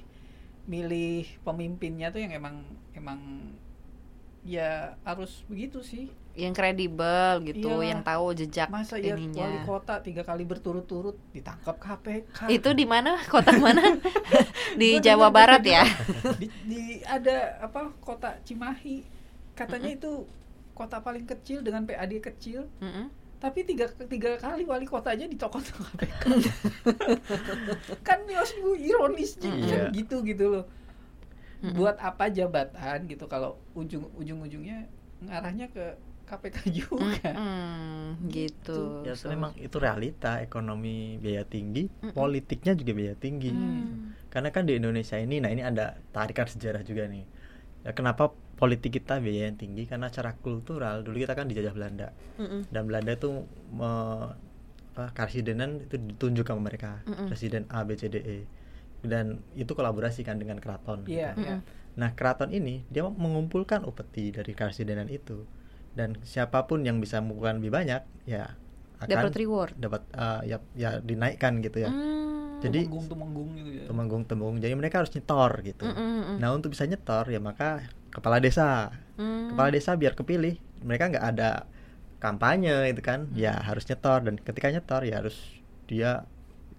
[0.67, 2.57] milih pemimpinnya tuh yang emang
[2.97, 3.21] emang
[4.45, 6.05] ya harus begitu sih
[6.35, 7.87] yang kredibel gitu, Iyalah.
[7.87, 9.63] yang tahu jejak masa ya wali ininya.
[9.63, 13.15] kota tiga kali berturut-turut ditangkap KPK Itu di mana?
[13.25, 13.79] Kota mana?
[14.81, 15.85] di Gua Jawa Barat berita ya.
[16.43, 19.07] di, di- ada apa kota Cimahi
[19.55, 20.27] katanya itu
[20.71, 23.07] kota paling kecil dengan PAD kecil Mm-mm.
[23.39, 26.23] tapi tiga tiga kali wali kotanya dicokot sama KPK
[28.03, 28.43] kan gue
[28.77, 29.43] ironis Mm.
[29.45, 29.83] kan Iya.
[29.93, 30.65] gitu gitu loh
[31.63, 31.79] Mm-mm.
[31.79, 34.91] buat apa jabatan gitu kalau ujung ujung ujungnya
[35.23, 35.95] ngarahnya ke
[36.29, 37.05] KPK juga
[37.37, 39.05] Mm-mm, gitu.
[39.07, 42.15] Ya So- memang itu realita ekonomi biaya tinggi, Mm-mm.
[42.17, 43.51] politiknya juga biaya tinggi.
[43.53, 44.15] Hmm.
[44.33, 47.25] Karena kan di Indonesia ini, nah ini ada tarikan sejarah juga nih.
[47.87, 49.85] Ya, kenapa politik kita biaya yang tinggi?
[49.91, 52.09] Karena secara kultural dulu kita kan dijajah Belanda
[52.39, 52.63] Mm-mm.
[52.75, 53.31] dan Belanda itu
[53.75, 54.35] me-
[54.95, 57.27] apa karsidenan itu ditunjuk sama mereka Mm-mm.
[57.29, 58.39] presiden A B C D E
[59.05, 61.19] dan itu kolaborasi kan dengan keraton gitu.
[61.19, 61.57] Iya, iya.
[62.01, 65.45] Nah, keraton ini dia mengumpulkan upeti dari karsidenan itu
[65.95, 68.55] dan siapa pun yang bisa mengumpulkan lebih banyak ya
[68.99, 71.91] akan dapat reward dapat eh, ya ya dinaikkan gitu ya.
[71.91, 72.63] Hmm.
[72.63, 73.85] Jadi- Temenggung temenggung gitu ya.
[73.91, 74.57] Temenggung-temenggung.
[74.63, 75.85] Jadi mereka harus nyetor gitu.
[75.85, 76.37] Mm, mm, mm.
[76.41, 78.89] Nah, untuk bisa nyetor ya maka kepala desa.
[79.21, 79.53] Hmm.
[79.53, 81.69] Kepala desa biar kepilih, mereka nggak ada
[82.19, 83.29] kampanye itu kan.
[83.29, 83.37] Hmm.
[83.37, 85.37] Ya harus nyetor dan ketika nyetor ya harus
[85.85, 86.25] dia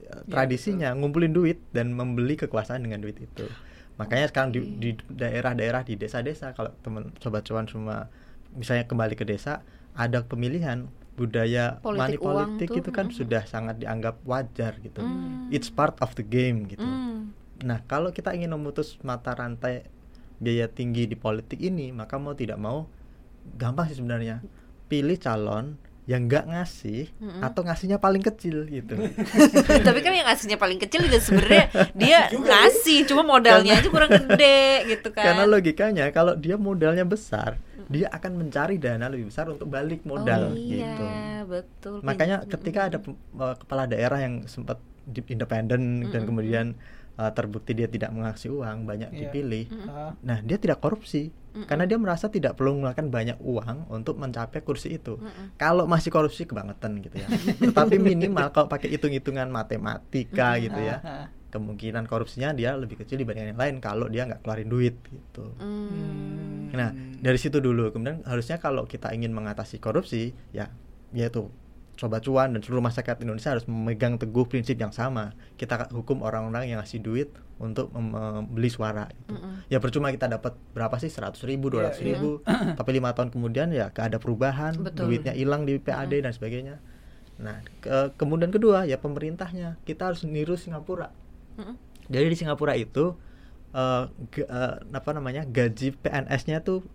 [0.01, 3.45] eh, tradisinya ngumpulin duit dan membeli kekuasaan dengan duit itu.
[4.01, 8.09] Makanya sekarang di daerah-daerah di desa-desa kalau teman sobat cuan semua
[8.55, 9.61] misalnya kembali ke desa
[9.95, 13.15] ada pemilihan budaya money Politik uang politik itu kan mm.
[13.15, 14.99] sudah sangat dianggap wajar gitu.
[14.99, 15.47] Hmm.
[15.47, 16.83] It's part of the game gitu.
[16.83, 17.31] Hmm.
[17.63, 19.87] Nah, kalau kita ingin memutus mata rantai
[20.43, 22.91] biaya tinggi di politik ini, maka mau tidak mau
[23.55, 24.43] gampang sih sebenarnya.
[24.91, 27.41] Pilih calon yang nggak ngasih Mm-mm.
[27.41, 28.93] atau ngasihnya paling kecil gitu.
[29.87, 31.65] tapi kan yang ngasihnya paling kecil juga sebenarnya
[31.97, 37.57] dia ngasih cuma modalnya aja kurang gede gitu kan Karena logikanya kalau dia modalnya besar,
[37.87, 41.05] dia akan mencari dana lebih besar untuk balik modal oh, iya, gitu.
[41.45, 42.97] betul Makanya Mm, ketika mm, ada
[43.41, 46.27] eh, kepala daerah yang sempat independen dan Mm-mm.
[46.27, 46.65] kemudian
[47.15, 49.19] eh, terbukti dia tidak mengasih uang, banyak Iya.
[49.29, 49.65] dipilih.
[49.85, 51.63] Ah, Nah, dia tidak korupsi Mm-mm.
[51.65, 55.15] karena dia merasa tidak perlu mengeluarkan banyak uang untuk mencapai kursi itu.
[55.15, 55.55] Mm-mm.
[55.55, 57.29] Kalau masih korupsi kebangetan gitu ya.
[57.77, 61.25] Tapi minimal kalau pakai hitung-hitungan matematika gitu ya, ah, ah.
[61.55, 65.55] Kemungkinan korupsinya dia lebih kecil dibanding yang lain kalau dia nggak keluarin duit gitu.
[65.55, 66.67] Hmm.
[66.75, 66.91] Nah,
[67.23, 67.95] dari situ dulu.
[67.95, 70.67] Kemudian harusnya kalau kita ingin mengatasi korupsi, ya
[71.15, 71.47] yaitu
[71.95, 75.31] sobat cuan dan seluruh masyarakat Indonesia harus memegang teguh prinsip yang sama.
[75.55, 78.11] Kita hukum orang-orang yang ngasih duit untuk mem-
[78.51, 79.07] membeli suara.
[79.07, 79.31] Gitu.
[79.31, 79.63] Mm-mm.
[79.71, 82.43] Ya percuma kita dapat berapa sih 100 ribu, 200 Iya, ribu,
[82.79, 85.07] tapi lima tahun kemudian ya gak ada perubahan, Betul.
[85.07, 86.83] duitnya hilang di PAD dan sebagainya.
[87.39, 91.15] Nah, ke- kemudian kedua ya pemerintahnya kita harus niru Singapura.
[91.55, 91.75] Mm-mm.
[92.05, 93.15] Jadi di Singapura itu
[93.71, 96.85] eh, ga- eh, apa namanya gaji PNS-nya tuh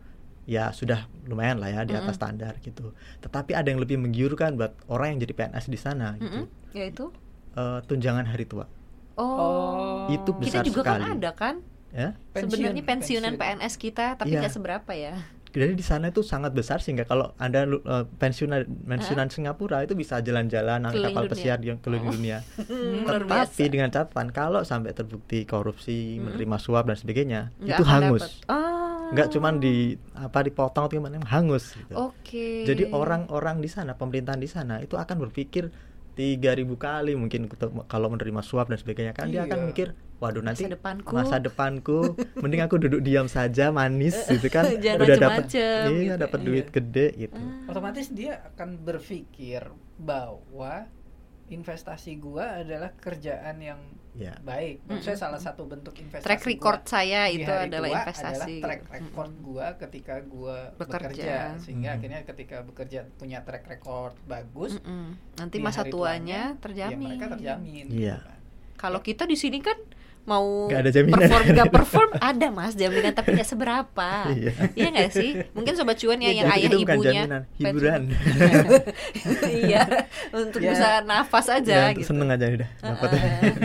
[0.45, 2.21] ya sudah lumayan lah ya di atas Mm-mm.
[2.35, 2.93] standar gitu.
[3.21, 6.45] Tetapi ada yang lebih menggiurkan buat orang yang jadi PNS di sana gitu.
[6.45, 6.47] Mm-mm.
[6.73, 7.11] yaitu
[7.51, 8.71] Eh, tunjangan hari tua.
[9.17, 11.15] oh, Itu kita besar juga kan sekali.
[11.15, 11.57] ada kan
[11.91, 12.15] Ya.
[12.31, 13.59] Pensiun, sebenarnya pensiunan pensiun.
[13.59, 14.41] PNS kita tapi Iya.
[14.41, 15.19] nggak seberapa ya
[15.53, 19.93] Jadi di sana itu sangat besar sehingga kalau anda lu- eh, pensiunan pensiunan Singapura itu
[19.93, 21.33] bisa jalan-jalan naik kapal dunia.
[21.33, 22.13] pesiar di keliling Oh.
[22.13, 22.39] dunia.
[22.63, 26.33] Hmm, Tetapi dengan catatan kalau sampai terbukti korupsi, Mm-mm.
[26.33, 28.23] menerima suap dan sebagainya, Nggak itu hangus.
[28.23, 28.49] dapet.
[28.49, 28.69] oh.
[29.11, 29.75] Nggak cuman di
[30.13, 31.91] apa dipotong atau gimana, hangus gitu.
[31.93, 35.67] oke Jadi orang-orang di sana, pemerintahan di sana itu akan berpikir
[36.21, 36.45] 3000
[36.77, 37.49] kali mungkin
[37.87, 39.67] kalau menerima suap dan sebagainya kan dia akan Iya.
[39.67, 41.99] mikir, waduh nanti masa depanku masa depanku
[42.37, 46.45] mending aku duduk diam saja manis gitu kan Jangan udah dapat iya gitu dapat ya.
[46.45, 47.71] duit gede gitu Ah.
[47.71, 49.65] otomatis dia akan berpikir
[49.97, 50.85] bahwa
[51.51, 54.83] investasi gua adalah kerjaan yang ya baik.
[54.87, 55.27] Maksudnya Mm-mm.
[55.29, 58.83] salah satu bentuk investasi track gua record saya di itu hari adalah investasi adalah track
[58.89, 61.11] record gua ketika gua Bekerja.
[61.11, 61.97] bekerja, sehingga Mhm.
[61.99, 65.15] akhirnya ketika bekerja punya track record bagus Mm-mm.
[65.37, 68.17] nanti di masa tuanya tuanya, terjamin ya mereka terjamin Iya.
[68.19, 68.39] gitu kan.
[68.77, 69.79] kalau kita di sini kan
[70.23, 71.17] mau Nggak ada jaminan.
[71.19, 74.11] perform nggak perform ada mas jaminan tapi nggak seberapa.
[74.31, 74.53] Iya.
[74.73, 75.31] iya nggak sih?
[75.51, 77.13] Mungkin sobat cuan ya Itu- yang ayah itu bukan ibunya.
[77.21, 78.03] jaminan, hiburan.
[79.43, 79.83] Iya
[80.31, 80.71] untuk Ya.
[80.71, 82.09] bisa nafas ya, aja untuk gitu.
[82.09, 83.11] seneng aja udah dapat.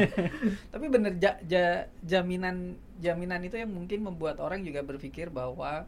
[0.74, 2.56] Tapi bener ja- ja- jaminan
[2.98, 5.86] jaminan itu yang mungkin membuat orang juga berpikir bahwa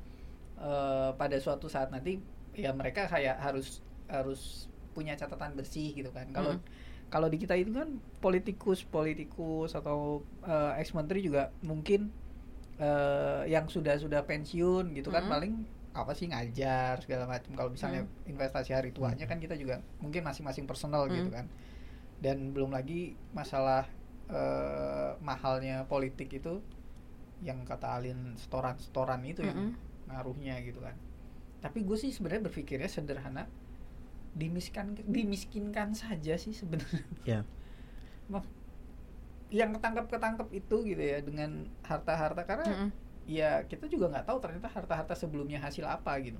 [0.57, 2.19] eh, pada suatu saat nanti
[2.53, 6.25] ya mereka kayak harus harus punya catatan bersih gitu kan.
[6.31, 6.63] Kalau Mm.
[7.07, 7.87] Kalau di kita itu kan
[8.19, 12.11] politikus politikus atau eh, ex menteri juga mungkin
[12.77, 15.31] eh, yang sudah sudah pensiun gitu kan Mm.
[15.31, 15.53] paling
[15.97, 20.69] apa sih ngajar segala macam kalau misalnya investasi hari tuanya kan kita juga mungkin masing-masing
[20.69, 21.35] personal gitu Mm.
[21.35, 21.45] kan
[22.21, 23.87] dan belum lagi masalah
[24.27, 26.59] eh, mahalnya politik itu
[27.39, 30.09] yang kata Alin setoran-setoran itu yang Mm-mm.
[30.09, 30.93] ngaruhnya gitu kan
[31.57, 33.45] tapi gue sih sebenarnya berpikirnya sederhana
[34.37, 37.39] dimiskan dimiskinkan saja sih sebenarnya Ya.
[38.31, 38.45] Maaf,
[39.49, 41.51] yang ketangkep ketangkep itu gitu ya dengan
[41.83, 42.89] harta-harta karena Mm-mm.
[43.27, 46.39] ya kita juga nggak tahu ternyata harta-harta sebelumnya hasil apa gitu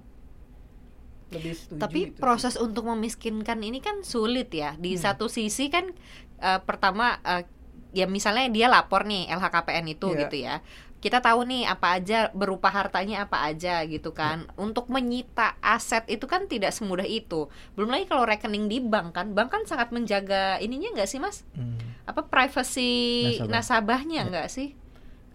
[1.28, 2.24] lebih setuju Tapi itu sih.
[2.24, 4.80] proses untuk memiskinkan ini kan sulit ya.
[4.80, 5.02] Di Hmm.
[5.04, 5.92] satu sisi kan
[6.40, 7.44] eh, pertama eh,
[7.92, 10.20] ya misalnya dia lapor nih LHKPN itu Iya.
[10.24, 10.56] gitu ya.
[10.98, 14.50] Kita tahu nih apa aja berupa hartanya apa aja gitu kan.
[14.56, 17.48] Untuk menyita aset itu kan tidak semudah itu.
[17.74, 21.46] Belum lagi kalau rekening di bank kan, bank kan sangat menjaga ininya nggak sih Mas?
[21.54, 21.78] Hmm.
[22.04, 23.52] Apa privacy Nasabah.
[23.54, 24.28] nasabahnya Ya.
[24.28, 24.74] nggak sih?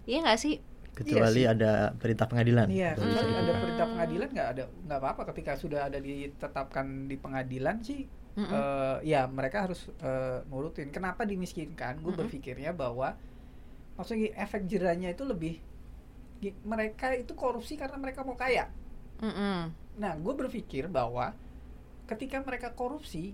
[0.05, 0.57] Iya nggak sih?
[0.93, 1.49] kecuali sih.
[1.49, 3.17] ada perintah pengadilan Iya, Hmm.
[3.17, 8.45] ada perintah pengadilan nggak ada nggak apa-apa ketika sudah ada ditetapkan di pengadilan sih Mm-mm.
[8.45, 12.21] eh, ya mereka harus eh, nurutin kenapa dimiskinkan gue Mm-mm.
[12.21, 13.17] berpikirnya bahwa
[14.03, 15.63] maksudnya efek jerahnya itu lebih
[16.67, 18.67] mereka itu korupsi karena mereka mau kaya
[19.23, 19.71] Mm-mm.
[19.95, 21.31] nah gue berpikir bahwa
[22.11, 23.31] ketika mereka korupsi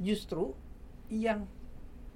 [0.00, 0.56] justru
[1.12, 1.44] yang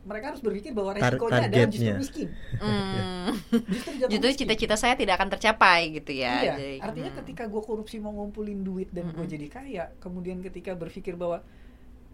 [0.02, 2.28] mereka harus berpikir bahwa Tar- resikonya adalah justru miskin
[2.64, 3.38] Mm.
[3.70, 4.38] justru Justru miskin.
[4.42, 6.42] cita-cita saya tidak akan tercapai gitu ya.
[6.42, 7.18] Iya, Jadi, artinya mm.
[7.22, 11.46] ketika gue korupsi mau ngumpulin duit dan gue jadi kaya, kemudian ketika berpikir bahwa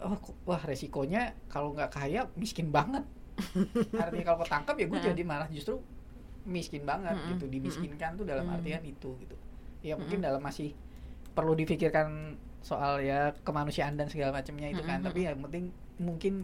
[0.05, 0.15] oh
[0.45, 3.09] wah resikonya kalau nggak kaya miskin banget.
[4.03, 5.79] artinya kalau ketangkap ya gue jadi malah justru
[6.45, 7.31] miskin banget Mm-mm.
[7.35, 7.45] gitu.
[7.47, 8.55] Dimiskinkan tuh dalam Mm.
[8.57, 9.37] artian itu gitu.
[9.81, 10.29] Ya mungkin Mm-mm.
[10.29, 10.73] dalam masih
[11.31, 15.01] perlu difikirkan soal ya kemanusiaan dan segala macamnya itu kan.
[15.01, 15.09] Mm-mm.
[15.09, 15.65] Tapi yang penting
[15.97, 16.35] mungkin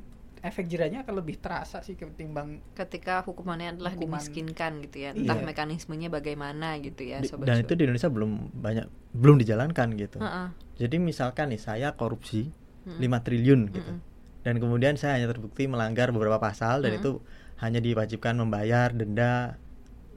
[0.40, 4.20] efek jerahnya akan lebih terasa sih ketimbang ketika hukumannya adalah Hukuman.
[4.20, 5.10] dimiskinkan gitu ya.
[5.10, 5.46] Entah Iya.
[5.48, 10.48] mekanismenya bagaimana gitu ya, sobat dan itu di Indonesia belum banyak belum dijalankan gitu Heeh.
[10.76, 12.52] jadi misalkan nih saya korupsi
[12.84, 13.00] Mm-mm.
[13.00, 14.13] 5 triliun gitu Mm-mm.
[14.44, 17.00] Dan kemudian saya hanya terbukti melanggar beberapa pasal dan Mm-mm.
[17.00, 17.12] itu
[17.56, 19.56] hanya diwajibkan membayar denda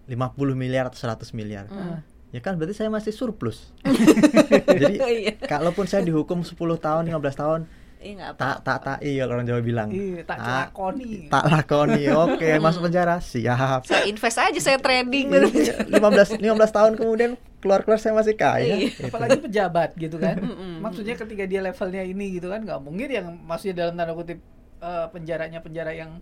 [0.06, 0.14] 50
[0.54, 1.66] miliar atau 100 miliar.
[1.68, 2.00] Mm.
[2.30, 3.72] ya kan berarti saya masih surplus.
[4.68, 5.34] Jadi Iya.
[5.42, 7.62] kalaupun saya dihukum 10 tahun 15 tahun
[7.98, 9.90] Iya tak tak tak iya orang Jawa bilang.
[9.90, 11.34] Ih, tak Ah, celakoni.
[11.34, 12.06] tak lakoni.
[12.14, 13.18] Oke masuk penjara.
[13.18, 13.90] Siap.
[13.90, 15.34] Saya invest aja, saya trading.
[15.34, 18.78] Iya, 15 15 tahun kemudian keluar-keluar saya masih kaya Iya.
[18.88, 19.10] gitu.
[19.10, 20.38] apalagi pejabat gitu kan
[20.78, 24.40] maksudnya ketika dia levelnya ini gitu kan nggak mungkin yang maksudnya dalam tanda kutip
[24.78, 26.22] eh, penjaranya penjara yang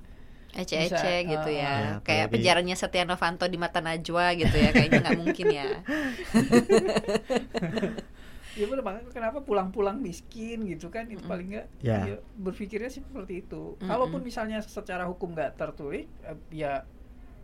[0.56, 1.60] ece-ece Bisa, gitu uh, ya.
[1.60, 4.72] Ya, Kayak apalagi- penjaranya Setia Novanto di mata Najwa gitu ya.
[4.72, 5.68] Kayaknya nggak mungkin ya.
[8.56, 12.08] ya bener makanya kenapa pulang-pulang miskin gitu kan itu paling nggak Ya.
[12.08, 13.84] ya, berpikirnya sih seperti itu Mm-mm.
[13.84, 16.88] kalaupun misalnya secara hukum nggak tertulis eh, ya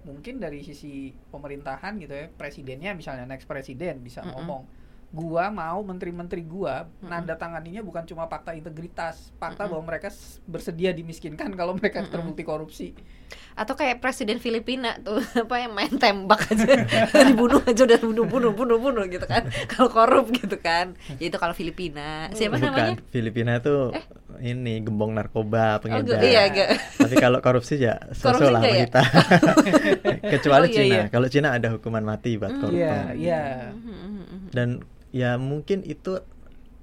[0.02, 4.34] mungkin dari sisi pemerintahan gitu ya presidennya misalnya next presiden bisa Mm-mm.
[4.34, 4.64] ngomong
[5.12, 7.12] gua mau menteri-menteri gua Mm-mm.
[7.12, 9.72] nanda tanganinya bukan cuma fakta integritas fakta Mm-mm.
[9.76, 10.08] bahwa mereka
[10.48, 12.12] bersedia dimiskinkan kalau mereka Mm-mm.
[12.12, 12.96] terbukti korupsi
[13.52, 16.84] Atau kayak presiden Filipina tuh apa yang main tembak aja
[17.32, 19.48] dibunuh aja udah bunuh bunuh bunuh bunuh gitu kan.
[19.72, 20.96] Kalau korup gitu kan.
[21.16, 22.28] Ya itu kalau Filipina.
[22.32, 22.96] Siapa Bukan, namanya?
[23.12, 24.04] Filipina itu Eh?
[24.40, 26.18] Ini gembong narkoba Oh, pengedar.
[26.18, 26.48] gu- iya.
[26.96, 28.76] Tapi kalau korupsi ya Korupsi sesuai lah ya?
[28.82, 29.02] kita.
[30.34, 30.88] Kecuali Oh, iya, Cina.
[30.88, 31.04] iya.
[31.08, 32.62] Kalau Cina ada hukuman mati buat Hmm.
[32.62, 32.80] koruptor.
[32.80, 33.42] Iya, iya.
[34.50, 36.22] Dan ya mungkin itu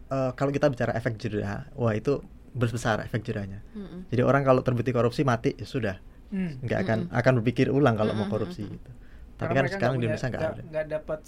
[0.07, 3.61] eh, kalau kita bicara efek jerah, wah itu besar efek jerahnya.
[3.71, 4.09] Mm-mm.
[4.09, 5.97] Jadi orang kalau terbukti korupsi mati ya sudah,
[6.29, 6.57] Hmm.
[6.61, 7.15] nggak akan Mm-mm.
[7.15, 8.75] akan berpikir ulang kalau mau Mm-mm, korupsi mm-mm.
[8.75, 8.91] gitu.
[9.37, 10.63] Tapi Karena kan sekarang di Indonesia nggak ada.
[10.65, 11.19] nggak dapat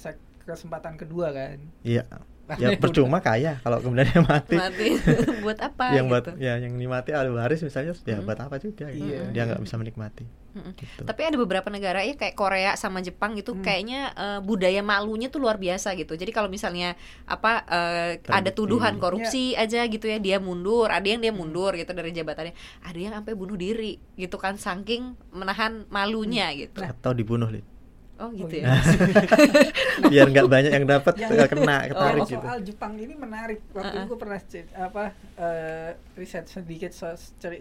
[0.43, 2.03] kesempatan kedua kan Iya.
[2.09, 2.25] Karena
[2.57, 4.57] Ya udah- percuma kaya kalau kemudian dia mati.
[4.57, 4.89] Mati.
[5.45, 6.33] Buat apa yang buat gitu.
[6.39, 8.27] ya yang dimati ahli waris misalnya ya Mm-mm.
[8.27, 9.07] buat apa juga gitu.
[9.07, 9.31] Iya.
[9.31, 10.73] dia nggak bisa menikmati Mm-mm.
[10.75, 11.03] gitu.
[11.03, 13.63] Tapi ada beberapa negara ya kayak Korea sama Jepang gitu Hmm.
[13.63, 16.13] kayaknya eh, budaya malunya tuh luar biasa gitu.
[16.13, 21.19] Jadi kalau misalnya apa eh, ada tuduhan korupsi aja gitu ya dia mundur, ada yang
[21.19, 21.41] dia Hmm.
[21.41, 22.53] mundur gitu dari jabatannya.
[22.83, 26.81] Ada yang sampai bunuh diri gitu kan saking menahan malunya gitu.
[26.81, 27.63] atau dibunuh Lin.
[28.21, 28.77] Oh gitu iya.
[28.77, 28.81] ya.
[30.13, 33.65] biar nggak banyak yang dapat Yang- kena ketarik Oh, gitu soal Jepang ini menarik.
[33.73, 34.05] Waktu Uh-uh.
[34.05, 34.41] itu gue pernah
[34.77, 35.05] apa
[35.41, 37.09] eh, riset sedikit so,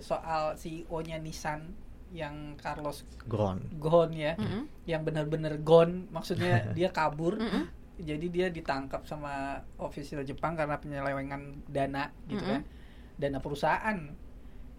[0.03, 1.63] soal CEO-nya Nissan
[2.09, 4.65] yang Carlos gone Ghosn ya, Mm-mm.
[4.89, 7.37] yang benar-benar gone, maksudnya dia kabur.
[7.37, 7.69] Mm-mm.
[7.99, 12.53] Jadi dia ditangkap sama ofisial Jepang karena penyelewengan dana gitu Mm-mm.
[12.59, 12.61] kan.
[13.19, 13.97] Dana perusahaan.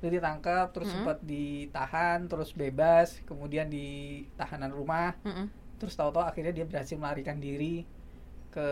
[0.00, 1.04] Dia ditangkap terus Mm-mm.
[1.04, 5.59] sempat ditahan, terus bebas, kemudian di tahanan rumah Mm-mm.
[5.80, 7.88] Terus tahu-tahu akhirnya dia berhasil melarikan diri
[8.52, 8.66] ke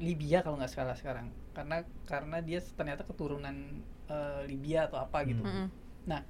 [0.00, 3.54] Libya kalau nggak salah sekarang karena karena dia ternyata keturunan
[4.08, 5.68] eh, Libya atau apa gitu Hmm.
[6.06, 6.22] Mm-mm.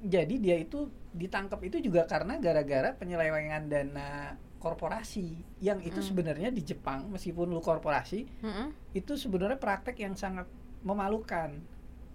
[0.00, 6.06] jadi dia itu ditangkap itu juga karena gara-gara penyelewengan dana korporasi yang itu Mm.
[6.08, 8.96] sebenarnya di Jepang meskipun lu korporasi Mm-mm.
[8.96, 10.48] itu sebenarnya praktek yang sangat
[10.80, 11.60] memalukan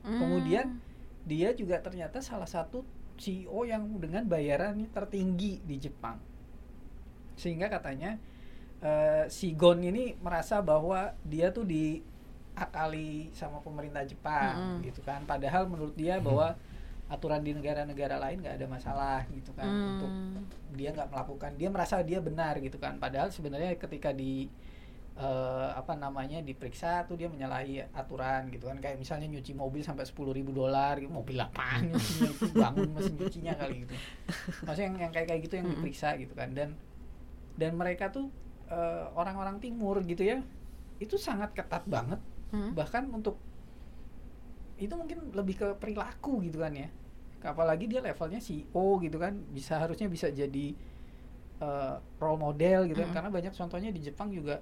[0.05, 0.21] Mm.
[0.21, 0.67] Kemudian,
[1.25, 2.85] dia juga ternyata salah satu
[3.17, 6.21] CEO yang dengan bayaran tertinggi di Jepang.
[7.35, 8.17] Sehingga katanya
[8.79, 11.63] eh, si Gon ini merasa bahwa dia tuh
[12.55, 14.85] diakali sama pemerintah Jepang Mm-mm.
[14.87, 15.23] gitu kan.
[15.23, 16.55] Padahal menurut dia bahwa
[17.05, 20.41] aturan di negara-negara lain nggak ada masalah gitu kan untuk Mm.
[20.73, 24.49] dia nggak melakukan dia merasa dia benar gitu kan padahal sebenarnya ketika di
[25.13, 30.01] eh, apa namanya diperiksa tuh dia menyalahi aturan gitu kan kayak misalnya nyuci mobil sampai
[30.01, 31.13] sepuluh ribu dolar gitu.
[31.13, 31.93] mobil apaan
[32.57, 33.93] bangun mesin cucinya kali gitu
[34.65, 36.73] maksudnya yang, yang kayak kayak gitu yang diperiksa gitu kan dan
[37.55, 38.27] dan mereka tuh
[38.67, 40.39] eh, orang-orang timur gitu ya
[40.99, 42.19] itu sangat ketat banget
[42.53, 42.71] Mm.
[42.77, 43.35] bahkan untuk
[44.75, 46.87] itu mungkin lebih ke perilaku gitu kan ya
[47.45, 50.73] apalagi dia levelnya CEO gitu kan bisa harusnya bisa jadi
[51.61, 53.17] eh, role model gitu kan Mm-mm.
[53.17, 54.59] karena banyak contohnya di Jepang juga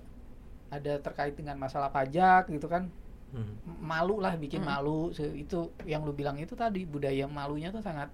[0.70, 2.90] ada terkait dengan masalah pajak gitu kan
[3.34, 3.58] Hmm.
[3.82, 4.70] malu lah bikin Mm.
[4.70, 8.14] malu Se- itu yang lu bilang itu tadi budaya malunya tuh sangat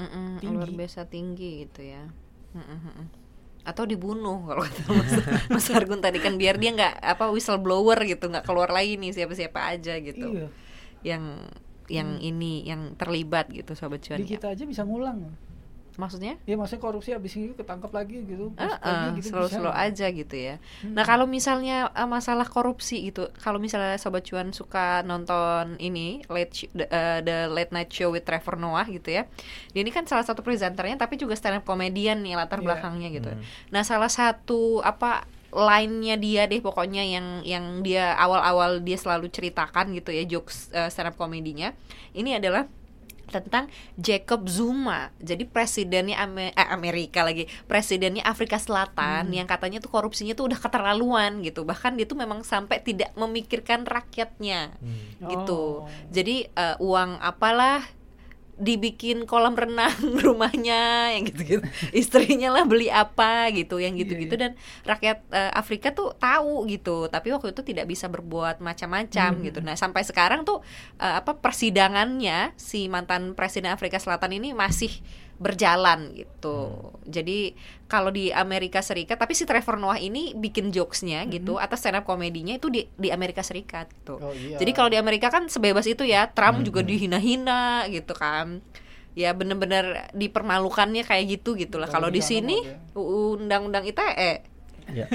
[0.00, 0.56] Mm-mm, Tinggi.
[0.56, 2.08] luar biasa tinggi gitu ya
[2.56, 3.19] mm-mm.
[3.60, 5.12] Atau dibunuh kalau kata Mas,
[5.52, 9.60] Mas Argun tadi kan biar dia nggak apa whistleblower gitu nggak keluar lagi nih siapa-siapa
[9.76, 10.26] aja gitu.
[10.32, 10.48] Iya.
[11.04, 11.24] Yang
[11.90, 14.38] yang ini yang terlibat gitu sobat cuan di ya.
[14.38, 15.26] kita aja bisa ngulang
[16.00, 19.60] maksudnya ya maksudnya korupsi habis ini ketangkap lagi gitu Ah, ah, lagi gitu slow bisa.
[19.60, 20.96] slow aja gitu ya Hmm.
[20.96, 26.52] Nah kalau misalnya eh, masalah korupsi gitu, kalau misalnya sobat cuan suka nonton ini late
[26.56, 29.28] Sh- the, eh, the late night show with Trevor Noah gitu ya,
[29.68, 32.66] dia ini kan salah satu presenternya tapi juga stand up comedian nih latar Iya.
[32.66, 33.28] belakangnya gitu.
[33.28, 33.42] Hmm.
[33.68, 39.90] Nah salah satu apa line-nya dia deh pokoknya yang yang dia awal-awal dia selalu ceritakan
[39.92, 41.74] gitu ya jokes eh, stand up komedinya,
[42.12, 42.70] ini adalah
[43.30, 45.14] tentang Jacob Zuma.
[45.16, 49.34] Jadi presidennya Ame- eh, Amerika lagi, presidennya Afrika Selatan Hmm.
[49.34, 51.62] yang katanya tuh korupsinya tuh udah keterlaluan gitu.
[51.62, 55.30] Bahkan dia tuh memang sampai tidak memikirkan rakyatnya Hmm.
[55.30, 55.86] gitu.
[55.86, 55.88] Oh.
[56.10, 57.86] Jadi eh, uang apalah
[58.60, 61.64] dibikin kolam renang rumahnya yang gitu-gitu.
[61.90, 64.52] Istrinya lah beli apa gitu, yang Iya, gitu-gitu dan
[64.84, 67.08] rakyat eh, Afrika tuh tahu gitu.
[67.08, 69.44] Tapi waktu itu tidak bisa berbuat macam-macam Hmm.
[69.48, 69.58] gitu.
[69.64, 70.60] Nah, sampai sekarang tuh
[71.00, 74.92] eh, apa persidangannya si mantan presiden Afrika Selatan ini masih
[75.40, 76.92] berjalan gitu.
[77.08, 77.56] Jadi
[77.88, 82.04] kalau di Amerika Serikat, tapi si Trevor Noah ini bikin jokesnya gitu atau stand up
[82.04, 84.20] komedinya itu di di Amerika Serikat gitu.
[84.20, 84.60] Oh, iya.
[84.60, 86.88] Jadi kalau di Amerika kan sebebas itu ya, Trump Hmm, juga hmm.
[86.92, 88.60] dihina-hina gitu kan.
[89.16, 91.88] Ya bener-bener dipermalukannya kayak gitu gitu lah.
[91.88, 92.60] Kalau di sini
[92.92, 94.46] UU undang-undang ITE
[94.90, 95.06] Ya.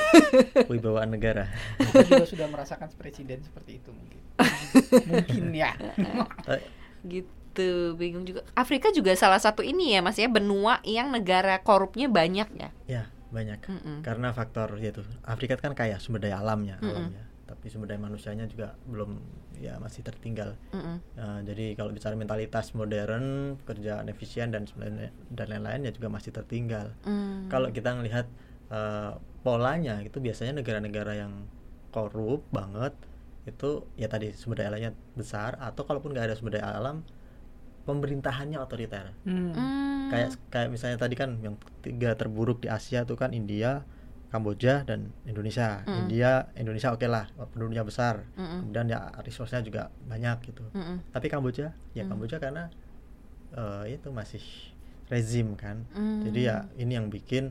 [0.70, 1.44] Wibawaan negara.
[1.76, 4.20] kita juga sudah merasakan presiden seperti itu mungkin
[5.12, 5.76] mungkin ya
[6.48, 6.60] Eh,
[7.60, 7.94] gitu.
[8.00, 8.40] Bingung juga.
[8.56, 12.70] Afrika juga salah satu ini ya Mas ya benua yang negara korupnya banyak ya.
[12.88, 13.62] ya banyak.
[13.62, 13.96] Mm-mm.
[14.02, 16.90] Karena faktor yaitu Afrika kan kaya sumber daya alamnya, Mm-mm.
[16.90, 17.24] alamnya.
[17.46, 19.22] Tapi sumber daya manusianya juga belum
[19.60, 20.58] ya masih tertinggal.
[20.74, 20.96] Mm-mm.
[21.14, 24.66] Nah, jadi kalau bicara mentalitas modern, pekerjaan efisien dan
[25.30, 26.96] dan lain-lain ya juga masih tertinggal.
[27.06, 27.52] Mm.
[27.52, 28.26] Kalau kita melihat
[28.70, 29.12] eh,
[29.46, 31.46] polanya itu biasanya negara-negara yang
[31.90, 32.94] korup banget
[33.48, 37.02] itu ya tadi sumber daya alamnya besar atau kalaupun nggak ada sumber daya alam
[37.90, 39.10] pemerintahannya otoriter.
[39.26, 39.50] Hmm.
[39.50, 40.08] Mm.
[40.10, 43.82] Kayak kayak misalnya tadi kan yang tiga terburuk di Asia itu kan India,
[44.30, 45.82] Kamboja dan Indonesia.
[45.86, 45.98] Mm.
[46.06, 48.26] India, Indonesia oke lah penduduknya besar.
[48.38, 48.70] Mm-mm.
[48.70, 50.62] Kemudian ya resource-nya juga banyak gitu.
[50.70, 51.10] Mm-mm.
[51.10, 52.10] Tapi Kamboja, ya Mm.
[52.14, 52.70] Kamboja karena
[53.54, 54.42] eh, itu masih
[55.10, 55.82] rezim kan.
[55.94, 56.30] Mm.
[56.30, 57.50] Jadi ya ini yang bikin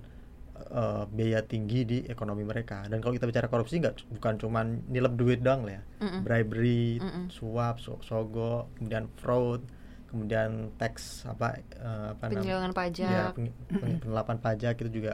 [0.60, 2.88] eh, biaya tinggi di ekonomi mereka.
[2.88, 5.84] Dan kalau kita bicara korupsi nggak bukan cuman nilep duit doang lah ya.
[6.04, 6.22] Mm-mm.
[6.24, 7.32] Bribery, Mm-mm.
[7.32, 9.64] suap, so- sogo, kemudian fraud,
[10.10, 12.26] kemudian tax apa eh, apa?
[12.32, 13.10] Penjelasan pajak.
[13.14, 15.14] Ya, peng- penerapan pajak itu juga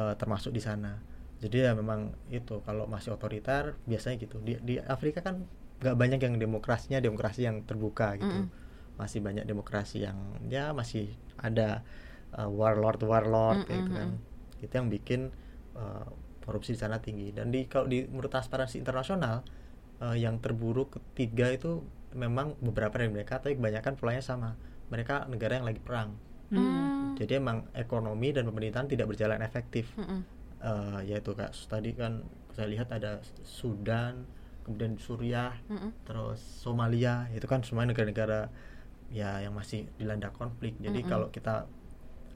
[0.00, 0.98] eh, termasuk di sana.
[1.42, 4.38] Jadi ya memang itu kalau masih otoriter biasanya gitu.
[4.42, 5.42] Di di Afrika kan
[5.82, 8.46] nggak banyak yang demokrasinya demokrasi yang terbuka gitu.
[8.46, 9.00] Mm-mm.
[9.00, 11.82] Masih banyak demokrasi yang ya masih ada
[12.38, 14.10] eh, warlord warlord kayak gitu kan.
[14.62, 15.20] Itu yang bikin
[15.76, 16.06] eh,
[16.46, 17.30] korupsi di sana tinggi.
[17.34, 19.42] Dan di kalau di menurut transparansi internasional
[20.04, 21.82] eh, yang terburuk ketiga itu
[22.14, 24.56] memang beberapa dari mereka tapi kebanyakan polanya sama.
[24.88, 26.14] Mereka negara yang lagi perang.
[26.52, 26.60] Hmm.
[26.60, 27.16] Mm.
[27.16, 29.88] Jadi emang ekonomi dan pemerintahan tidak berjalan efektif.
[29.96, 30.20] Mm-mm.
[30.62, 32.22] Eh, yaitu kayak tadi kan
[32.52, 34.28] saya lihat ada Sudan,
[34.62, 35.90] kemudian Suriah, Mm-mm.
[36.04, 38.52] terus Somalia, itu kan semua negara-negara
[39.08, 40.76] ya yang masih dilanda konflik.
[40.76, 41.10] Jadi Mm-mm.
[41.10, 41.64] kalau kita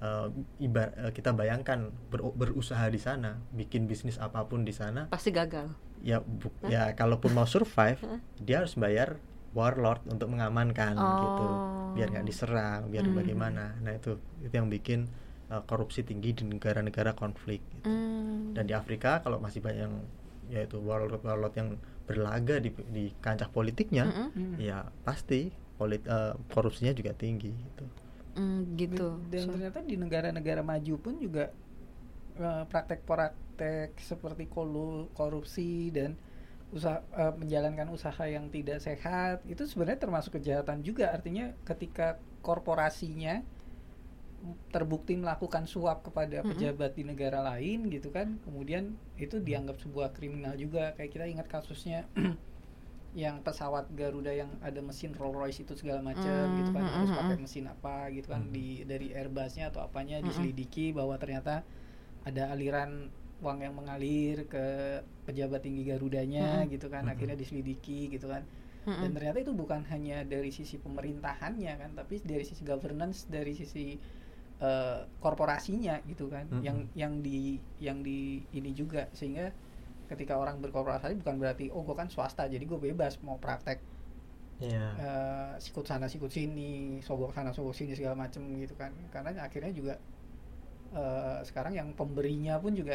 [0.00, 0.28] eh,
[0.64, 5.28] ibar eh, kita bayangkan ber- berusaha di sana, bikin bisnis apa pun di sana, Pasti
[5.28, 5.72] gagal.
[6.00, 8.00] ya bu- ya kalaupun mau survive,
[8.40, 9.20] dia harus bayar
[9.52, 11.92] warlord untuk mengamankan gitu Oh.
[11.92, 13.14] biar nggak diserang biar Hmm.
[13.14, 15.06] bagaimana nah itu itu yang bikin
[15.48, 17.86] uh, korupsi tinggi di negara-negara konflik gitu.
[17.86, 18.52] Mm.
[18.52, 19.96] dan di Afrika kalau masih banyak yang
[20.46, 24.28] yaitu warlord warlord yang berlaga di di kancah politiknya Mm-mm.
[24.30, 24.54] Hmm.
[24.56, 27.84] ya pasti polit uh, korupsinya juga tinggi gitu
[28.36, 29.16] Mm, gitu.
[29.26, 31.48] dan So- ternyata di negara-negara maju pun juga
[32.36, 36.20] eh, praktek-praktek seperti kolu korupsi dan
[36.76, 43.40] usaha eh, menjalankan usaha yang tidak sehat itu sebenarnya termasuk kejahatan juga artinya ketika korporasinya
[44.70, 50.54] terbukti melakukan suap kepada pejabat di negara lain gitu kan kemudian itu dianggap sebuah kriminal
[50.54, 52.06] juga kayak kita ingat kasusnya
[53.16, 56.92] yang pesawat Garuda yang ada mesin Rolls Royce itu segala macam Mm, gitu kan mm,
[57.00, 57.42] harus mm, pakai mm.
[57.42, 58.52] mesin apa gitu kan Mm.
[58.52, 60.28] di dari Airbusnya atau apanya Mm-mm.
[60.28, 61.64] diselidiki bahwa ternyata
[62.28, 63.08] ada aliran
[63.42, 64.58] uang yang mengalir ke
[65.26, 66.70] pejabat tinggi Garudanya Mm-mm.
[66.72, 68.42] gitu kan akhirnya diselidiki gitu kan
[69.00, 69.16] dan Mm-mm.
[69.16, 73.80] ternyata itu bukan hanya dari sisi pemerintahannya kan tapi dari sisi governance dari sisi
[74.64, 76.66] eh, korporasinya gitu kan Mm-mm.
[76.66, 78.12] yang yang di yang di
[78.58, 79.42] ini juga sehingga
[80.10, 83.78] ketika orang berkorporasi bukan berarti oh gue kan swasta jadi gue bebas mau praktek
[84.60, 85.00] Iya.
[85.00, 86.60] eh, sikut sana sikut sini
[87.06, 89.92] sogok sana sogok sini segala macem gitu kan karena akhirnya juga
[90.96, 92.94] eh, sekarang yang pemberinya pun juga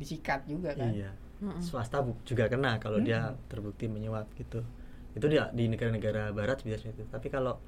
[0.00, 1.10] disikat juga kan Iya.
[1.42, 1.60] Mm-mm.
[1.60, 3.36] Swasta juga kena kalau dia Hmm.
[3.50, 4.60] terbukti menyuap gitu.
[5.16, 7.04] Itu dia di negara-negara barat biasanya itu.
[7.08, 7.60] Tapi kalau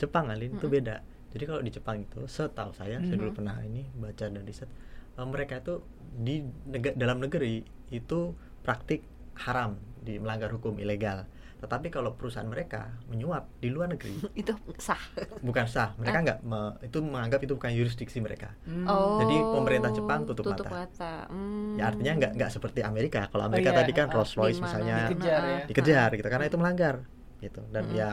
[0.00, 0.74] Jepang Alin itu Mm-mm.
[0.76, 0.96] beda.
[1.32, 4.70] Jadi kalau di Jepang itu setahu saya, saya dulu pernah ini baca dan riset
[5.18, 5.74] eh, mereka itu
[6.16, 7.62] di nega- dalam negeri
[7.92, 8.20] itu
[8.64, 9.02] praktik
[9.46, 11.26] haram, di melanggar hukum ilegal.
[11.56, 15.00] Tetapi kalau perusahaan mereka menyuap di luar negeri itu sah
[15.40, 18.52] bukan sah, mereka nggak me- itu menganggap itu bukan yurisdiksi mereka.
[18.62, 18.84] Hmm.
[18.84, 20.68] oh Jadi pemerintah Jepang tutup mata.
[20.68, 21.14] mata.
[21.26, 21.74] Hmm.
[21.74, 23.26] Ya artinya nggak nggak seperti Amerika.
[23.26, 25.58] Kalau Amerika iya, tadi kan ah, Rolls Royce misalnya Dikejar ya.
[25.64, 26.96] dikejar gitu karena itu melanggar
[27.36, 27.96] gitu dan Mm-mm.
[27.96, 28.08] ya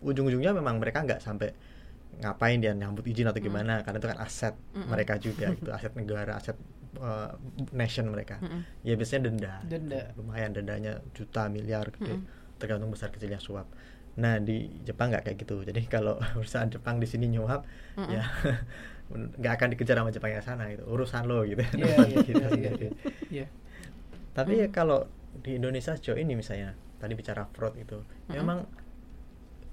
[0.00, 1.50] ujung-ujungnya memang mereka nggak sampai
[2.18, 3.46] ngapain dia nyambut izin atau Mm.
[3.46, 4.86] gimana karena itu kan aset Mm-mm.
[4.86, 6.54] mereka juga itu aset negara aset
[6.96, 7.34] uh,
[7.72, 8.62] nation mereka Mm-mm.
[8.82, 10.02] ya biasanya denda Denda.
[10.14, 12.37] lumayan dendanya juta miliar gede Mm-mm.
[12.58, 13.66] Tergantung besar kecilnya suap
[14.18, 17.62] nah di Jepang nggak kayak gitu jadi kalau perusahaan Jepang di sini nyuap
[17.96, 18.10] Mm-mm.
[18.12, 18.22] ya
[19.40, 21.96] nggak akan dikejar sama Jepang yang sana gitu urusan lo gitu iya,
[22.26, 22.76] Gitu iya, sendiri.
[22.76, 22.90] iya.
[23.30, 23.46] Iya.
[24.34, 24.74] tapi ya Hmm.
[24.74, 24.98] kalau
[25.38, 28.34] di Indonesia sejauh ini misalnya tadi bicara fraud itu Mm-mm.
[28.34, 28.58] memang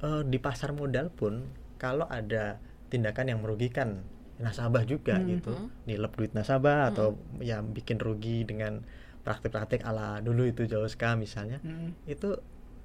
[0.02, 1.44] eh, di pasar modal pun
[1.76, 4.06] kalau ada tindakan yang merugikan
[4.36, 5.28] nasabah juga Hmm.
[5.32, 5.54] gitu
[5.86, 8.84] nilep duit nasabah atau yang bikin rugi dengan
[9.24, 11.96] praktik-praktik ala dulu itu jauh sekali misalnya Hmm.
[12.06, 12.36] itu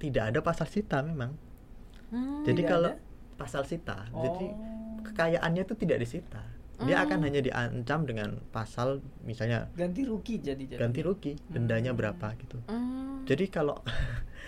[0.01, 1.37] tidak ada pasal sita memang
[2.09, 2.43] Hmm.
[2.43, 2.99] jadi kalau ada?
[3.37, 4.19] pasal sita Oh.
[4.19, 4.47] jadi
[5.07, 6.43] kekayaannya itu tidak disita
[6.81, 7.27] dia akan Hmm.
[7.29, 12.01] hanya diancam dengan pasal misalnya ganti rugi jadi jadi ganti rugi dendanya Hmm.
[12.01, 13.23] berapa gitu Hmm.
[13.25, 13.77] jadi kalau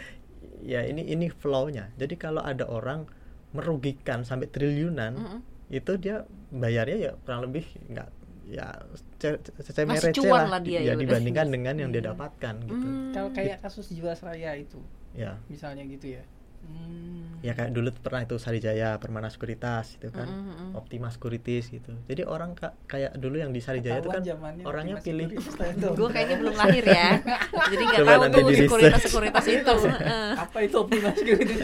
[0.65, 3.05] ya ini ini flow-nya jadi kalau ada orang
[3.53, 5.41] merugikan sampai triliunan Mm-mm.
[5.69, 8.09] itu dia bayarnya ya kurang lebih nggak
[8.53, 8.69] ya
[9.17, 10.49] ce- ce- ce- Masih receh cuan lah.
[10.51, 12.13] lah dia ya ya dibandingkan dengan yang dia Iya.
[12.13, 12.85] dapatkan gitu.
[12.85, 13.11] Hmm.
[13.11, 14.77] kalau kayak kasus jiwasraya itu
[15.13, 15.41] ya.
[15.49, 16.23] misalnya gitu ya
[16.63, 17.43] Hmm.
[17.43, 20.79] ya kayak dulu pernah itu Sarijaya Permana Sekuritas itu kan Mm-mm, mm-mm.
[20.79, 24.23] Optima Securities gitu jadi orang ka- kayak dulu yang di Sarijaya itu kan
[24.63, 25.27] orangnya Optima pilih
[25.99, 27.09] gue kayaknya belum lahir ya
[27.73, 29.75] jadi nggak Coba tahu nanti tuh sekuritas sekuritas itu
[30.47, 31.61] apa itu Optima Securities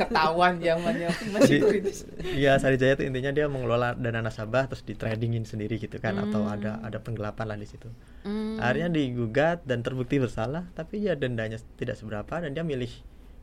[0.00, 4.94] ketahuan zamannya Optima Jadi, Securities Iya Sarijaya itu intinya dia mengelola dana nasabah terus di
[4.94, 6.54] tradingin sendiri gitu kan atau Hmm.
[6.54, 7.90] ada ada penggelapan lah di situ.
[8.22, 8.56] Hmm.
[8.56, 12.88] Akhirnya digugat dan terbukti bersalah tapi ya dendanya tidak seberapa dan dia milih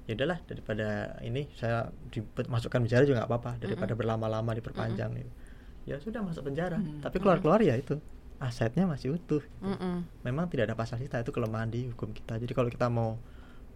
[0.05, 0.87] ya udahlah daripada
[1.19, 5.31] ini saya dimasukkan penjara juga nggak apa-apa daripada berlama-lama diperpanjang gitu.
[5.85, 7.01] Ya sudah masuk penjara Hmm.
[7.01, 7.97] tapi keluar-keluar ya itu
[8.37, 9.41] asetnya masih utuh.
[9.41, 9.77] gitu.
[10.21, 12.37] Memang tidak ada pasal sita itu kelemahan di hukum kita.
[12.37, 13.17] Jadi kalau kita mau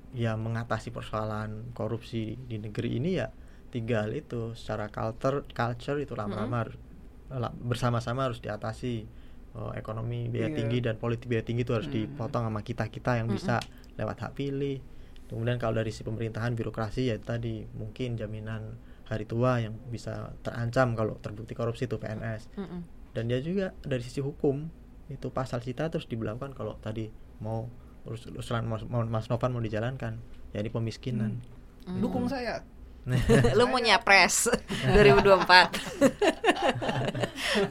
[0.09, 3.29] ya mengatasi persoalan korupsi di negeri ini ya
[3.69, 6.77] tiga hal itu secara culture culture itu lama-lama harus
[7.29, 9.05] la- bersama-sama harus diatasi
[9.49, 10.57] Oh, ekonomi biaya Iya.
[10.61, 11.97] tinggi dan politik biaya tinggi itu harus Hmm.
[12.05, 13.57] dipotong sama kita kita yang bisa
[13.97, 14.77] lewat hak pilih
[15.29, 18.75] kemudian kalau dari si pemerintahan birokrasi ya tadi mungkin jaminan
[19.05, 22.81] hari tua yang bisa terancam kalau terbukti korupsi itu PNS Mm-mm.
[23.11, 24.69] dan dia juga dari sisi hukum
[25.07, 27.09] itu pasal cita terus diberlakukan kalau tadi
[27.39, 27.69] mau
[28.03, 30.17] urus- usulan Mas, mau- Mas Novan mau dijalankan
[30.49, 31.37] ya ini pemiskinan.
[31.83, 31.99] Hmm.
[31.99, 32.61] dukung saya.
[33.57, 34.51] Lu mau nyapres
[34.93, 35.49] 2024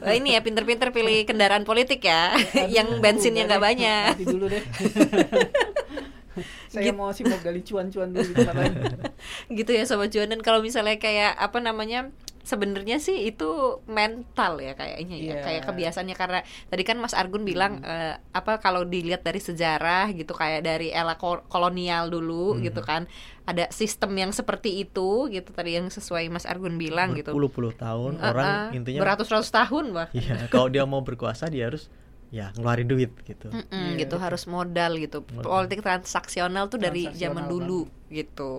[0.01, 2.35] Wah, ini ya pinter-pinter pilih kendaraan politik ya
[2.67, 4.11] yang bensinnya nggak banyak.
[4.13, 4.59] nanti dulu deh
[6.71, 6.95] saya Gitu.
[6.95, 8.73] mau sih mau gali cuan-cuan dulu lain
[9.57, 12.09] gitu ya sobat cuan dan kalau misalnya kayak apa namanya
[12.41, 13.45] sebenarnya sih itu
[13.85, 15.41] mental ya kayaknya ya Iya.
[15.43, 17.85] kayak kebiasaannya karena tadi kan Mas Argun bilang Hmm.
[17.85, 22.63] eh, apa kalau dilihat dari sejarah gitu kayak dari era ko- kolonial dulu Hmm.
[22.63, 23.05] gitu kan
[23.43, 28.17] ada sistem yang seperti itu gitu tadi yang sesuai Mas Argun bilang gitu berpuluh-puluh tahun
[28.17, 31.85] Eh, orang eh, intinya beratus-ratus tahun bah iya kalau dia mau berkuasa dia harus
[32.29, 33.49] ya ngeluarin duit gitu.
[33.49, 33.67] Mm-mm,
[33.97, 34.15] Iya, gitu gitu.
[34.21, 35.25] harus modal gitu.
[35.33, 35.45] Modal.
[35.45, 38.53] politik transaksional tuh dari zaman Transaksional dulu gitu.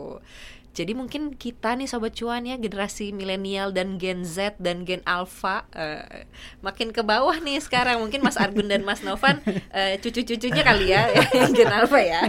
[0.71, 5.67] Jadi mungkin kita nih sobat cuan ya generasi milenial dan Gen Z dan Gen Alpha
[5.75, 6.31] eh,
[6.63, 7.99] makin ke bawah nih sekarang.
[7.99, 9.43] Mungkin Mas Argun dan Mas Novan
[9.75, 11.11] eh, cucu-cucunya kali ya
[11.59, 12.23] Gen Alpha ya.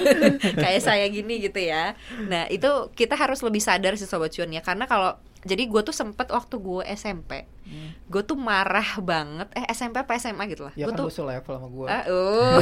[0.64, 1.92] Kayak saya gini gitu ya.
[2.24, 4.64] Nah itu kita harus lebih sadar sih sobat cuan ya.
[4.64, 7.44] Karena kalau jadi gue tuh sempet waktu gue SMP
[8.04, 9.48] gue tuh marah banget.
[9.56, 10.74] Eh SMP apa SMA gitu lah.
[10.76, 11.86] Ya gue kan tuh selevel sama gua.
[11.88, 12.60] Ah, oh.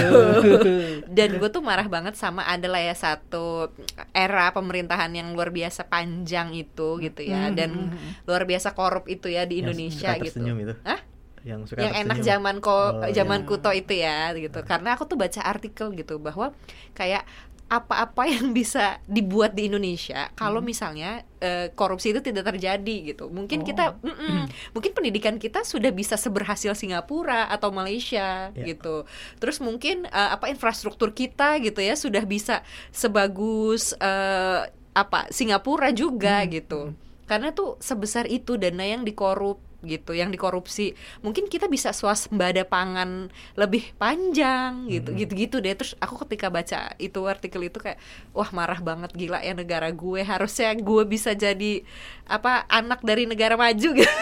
[1.18, 3.74] dan gue tuh marah banget sama adalah ya satu
[4.14, 7.50] era pemerintahan yang luar biasa panjang itu gitu ya.
[7.50, 8.10] Hmm, dan hmm, hmm.
[8.30, 10.38] luar biasa korup itu ya di Yang Indonesia suka gitu.
[10.40, 10.76] itu?
[10.86, 11.00] Hah?
[11.42, 13.48] yang suka yang enak zaman ko Oh, zaman iya.
[13.50, 14.62] kuto itu ya gitu.
[14.62, 16.54] Karena aku tuh baca artikel gitu bahwa
[16.94, 17.26] kayak
[17.72, 20.68] apa-apa yang bisa dibuat di Indonesia kalau Hmm.
[20.68, 21.10] misalnya
[21.40, 23.26] eh, korupsi itu tidak terjadi gitu.
[23.26, 23.66] Mungkin Oh.
[23.66, 28.62] kita mm-mm, mungkin pendidikan kita sudah bisa seberhasil Singapura atau Malaysia Ya.
[28.62, 29.08] gitu.
[29.40, 32.60] Terus mungkin eh, apa infrastruktur kita gitu ya sudah bisa
[32.92, 34.60] sebagus eh,
[34.92, 36.50] apa Singapura juga Hmm.
[36.52, 36.80] gitu.
[37.24, 40.94] Karena tuh sebesar itu dana yang dikorup gitu, yang dikorupsi.
[41.20, 45.18] Mungkin kita bisa swasembada pangan lebih panjang gitu, Hmm.
[45.18, 45.72] gitu-gitu deh.
[45.72, 47.98] Terus aku ketika baca itu artikel itu kayak
[48.30, 50.20] wah marah banget gila ya negara gue.
[50.20, 51.82] Harusnya gue bisa jadi
[52.24, 54.06] apa anak dari negara maju gitu.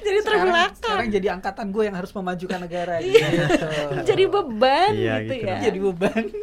[0.00, 0.76] jadi sekarang, terbelakang.
[0.78, 3.26] sekarang jadi angkatan gue yang harus memajukan negara Iya.
[3.28, 3.66] gitu.
[4.04, 5.46] Jadi beban Iya, gitu, gitu.
[5.46, 5.56] ya.
[5.60, 6.24] jadi beban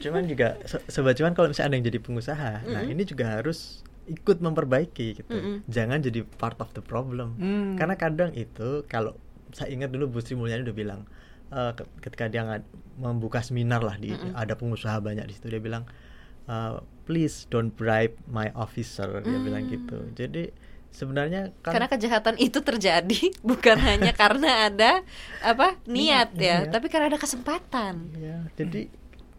[0.00, 2.92] cuman juga se- sobat cuan kalau misalnya ada yang jadi pengusaha nah Mm-mm.
[2.92, 5.56] ini juga harus ikut memperbaiki gitu Mm-mm.
[5.66, 7.76] jangan jadi part of the problem Hmm.
[7.76, 9.14] karena kadang itu kalau
[9.50, 11.00] saya ingat dulu Bu Sri Mulyani udah bilang
[11.48, 12.42] eh, ke- ketika dia
[12.96, 14.32] membuka seminar lah di Mm-mm.
[14.32, 15.84] ada pengusaha banyak di situ dia bilang
[16.46, 19.72] eh, please don't bribe my officer dia bilang Hmm.
[19.72, 20.42] gitu jadi
[20.90, 25.06] sebenarnya kan Karena kejahatan itu terjadi bukan hanya karena ada
[25.38, 26.66] apa niat ya, iya.
[26.66, 28.10] tapi karena ada kesempatan.
[28.18, 28.90] ya jadi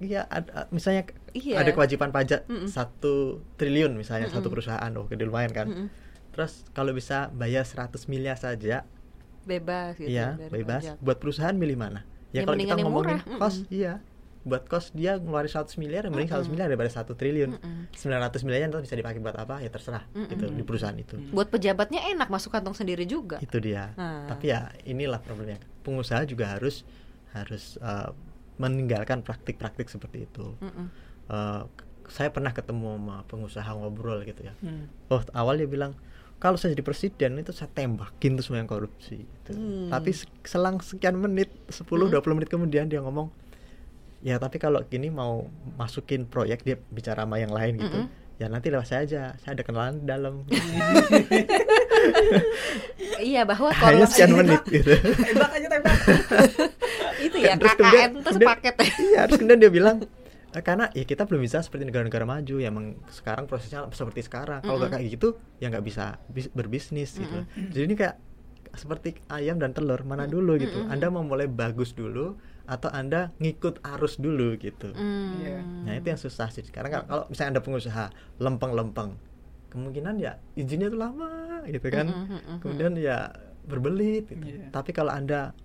[0.01, 1.57] ya ada, misalnya Iya.
[1.57, 3.13] ada kewajiban pajak satu
[3.55, 4.53] triliun misalnya satu Mm-mm.
[4.53, 5.87] perusahaan oh gede lumayan kan Mm-mm.
[6.31, 8.83] terus kalau bisa bayar 100 miliar saja
[9.41, 10.05] Bebas gitu.
[10.07, 10.95] iya bebas pajak.
[10.99, 13.73] buat perusahaan milih mana ya Ya, kalau kita ngomongin murah, kos mm-mm.
[13.73, 13.93] iya
[14.41, 16.49] buat kos dia ngeluarin 100 miliar mending 100 Mm-mm.
[16.49, 17.81] miliar daripada 1 triliun Mm-mm.
[17.91, 20.57] 900 miliar terus bisa dipakai buat apa ya terserah gitu Mm-mm.
[20.57, 21.31] di perusahaan itu Mm.
[21.31, 23.37] Buat pejabatnya enak masuk kantong sendiri juga.
[23.39, 24.25] itu dia Ah.
[24.27, 26.81] tapi ya inilah problemnya pengusaha juga harus
[27.31, 28.09] harus eh,
[28.61, 30.87] meninggalkan praktik-praktik seperti itu Mm-mm.
[31.27, 31.63] Eh,
[32.07, 34.85] saya pernah ketemu sama pengusaha ngobrol gitu ya Hmm.
[35.07, 35.95] oh awal dia bilang
[36.37, 39.51] kalau saya jadi presiden itu saya tembakin tuh semua yang korupsi gitu.
[39.51, 39.87] Hmm.
[39.87, 42.11] tapi se- selang sekian menit 10 Hmm.
[42.11, 43.31] 20 menit kemudian dia ngomong
[44.19, 48.37] ya tapi kalau gini mau masukin proyek dia bicara sama yang lain gitu Mm-mm.
[48.37, 50.33] ya nanti lewat saya aja saya ada kenalan di dalam
[53.21, 55.97] Iya bahwa hanya korupsi sekian menit gitu tembak aja tembak
[57.25, 58.89] itu ya Terus KKN kemudian- itu kemudian- sepaket ya.
[58.99, 59.97] iya terus kemudian dia bilang
[60.51, 64.59] "Eh, karena ya kita belum bisa seperti negara-negara maju ya emang sekarang prosesnya seperti sekarang
[64.59, 64.99] kalau nggak Mm-mm.
[64.99, 65.27] kayak gitu
[65.57, 67.71] ya nggak bisa bis- berbisnis gitu Mm-mm.
[67.71, 68.15] jadi ini kayak
[68.73, 73.79] seperti ayam dan telur mana dulu gitu anda mau mulai bagus dulu atau anda ngikut
[73.85, 75.35] arus dulu gitu Hmm.
[75.37, 75.59] Iya.
[75.81, 78.05] nah itu yang susah sih sekarang kalau- kalau misalnya ada pengusaha
[78.37, 79.15] lempeng-lempeng
[79.71, 83.31] kemungkinan ya izinnya tuh lama gitu kan Mm-mm, mm-mm, kemudian ya
[83.63, 84.59] berbelit gitu.
[84.59, 84.67] Iya.
[84.69, 85.55] tapi kalau anda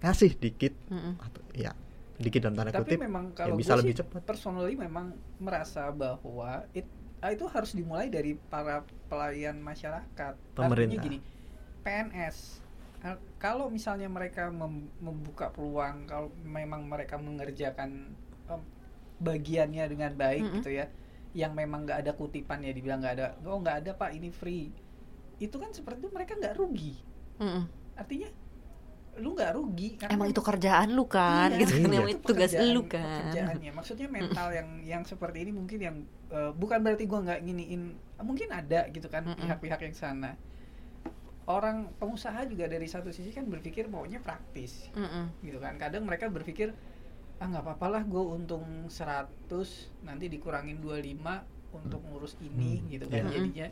[0.00, 1.18] ngasih dikit mm-mm.
[1.18, 1.74] atau ya
[2.16, 5.88] dikit dalam tanda tapi kutip memang ya kalau bisa gue lebih cepat personally memang merasa
[5.90, 6.88] bahwa it-
[7.18, 11.00] ah, itu harus dimulai dari para pelayan masyarakat Pemerintah.
[11.00, 11.18] Artinya gini
[11.80, 12.36] PNS
[13.02, 18.12] eh, kalau misalnya mereka mem- membuka peluang kalau memang mereka mengerjakan
[19.20, 20.56] bagiannya dengan baik Mm-mm.
[20.60, 20.86] gitu ya
[21.32, 24.70] yang memang nggak ada kutipan ya dibilang nggak ada oh nggak ada pak ini free
[25.36, 26.98] itu kan seperti itu mereka nggak rugi
[27.38, 27.64] Mm-mm.
[27.94, 28.28] artinya
[29.16, 32.00] lu nggak rugi karena Emang itu kerjaan lu kan, Iya, gitu kan, Iya.
[32.08, 33.04] itu tugas pekerjaan- lu kan.
[33.26, 35.96] pekerjaannya maksudnya mental yang yang seperti ini mungkin yang
[36.28, 37.82] eh, bukan berarti gua nggak nginiin
[38.20, 40.38] mungkin ada gitu kan pihak-pihak yang sana
[41.44, 45.34] orang pengusaha juga dari satu sisi kan berpikir maunya praktis Mm-mm.
[45.40, 46.70] gitu kan kadang mereka berpikir
[47.40, 51.34] ah nggak apa-apa lah gue untung 100 nanti dikurangin 25
[51.72, 53.32] untuk ngurus ini Hmm, gitu kan iya.
[53.32, 53.66] jadinya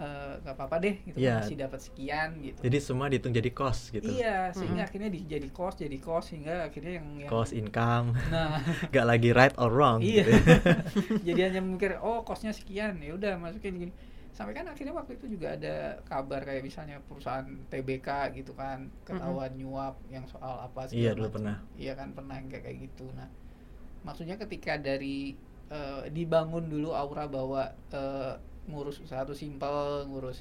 [0.00, 1.30] eh, nggak apa-apa deh gitu Iya.
[1.32, 4.88] kan, masih dapat sekian gitu jadi semua dihitung jadi cost gitu iya sehingga Mm-mm.
[4.88, 8.60] akhirnya di- jadi cost jadi cost sehingga akhirnya yang, yang cost income nah
[8.92, 10.24] nggak lagi right or wrong Iya.
[10.24, 10.32] gitu.
[11.26, 13.92] jadi hanya mikir oh kosnya sekian ya udah masukin gini
[14.40, 18.08] sampai kan akhirnya waktu itu juga ada kabar kayak misalnya perusahaan TBK
[18.40, 21.56] gitu kan ketahuan nyuap yang soal apa segala Iya, dulu pernah.
[21.76, 23.28] iya kan pernah yang kayak kayak gitu nah
[24.00, 25.36] maksudnya ketika dari
[25.68, 28.34] eh, dibangun dulu aura bahwa eh,
[28.70, 30.40] ngurus usaha itu simpel ngurus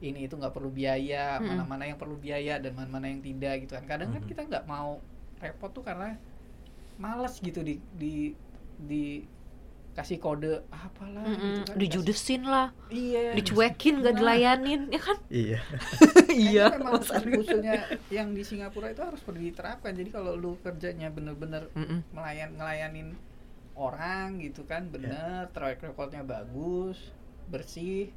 [0.00, 1.48] ini itu nggak perlu biaya Mm-mm.
[1.52, 4.28] mana-mana yang perlu biaya dan mana-mana yang tidak gitu kan kadang kan Mhm.
[4.30, 5.00] kita nggak mau
[5.44, 6.16] repot tuh karena
[6.96, 8.32] males gitu di di
[8.78, 9.26] di
[9.94, 11.62] kasih kode apalah Mm-mm.
[11.62, 11.76] gitu kan.
[11.78, 14.18] Dijudesin lah, iya dicuekin gak Nah.
[14.18, 15.18] dilayanin, ya kan?
[15.30, 15.58] iya
[16.34, 16.98] iya, memang
[17.38, 17.74] usulnya
[18.10, 22.02] yang di Singapura itu harus perlu diterapkan jadi kalau lu kerjanya bener-bener Mm-mm.
[22.10, 23.14] melayan ngelayanin
[23.74, 27.10] orang gitu kan bener track recordnya bagus
[27.50, 28.10] bersih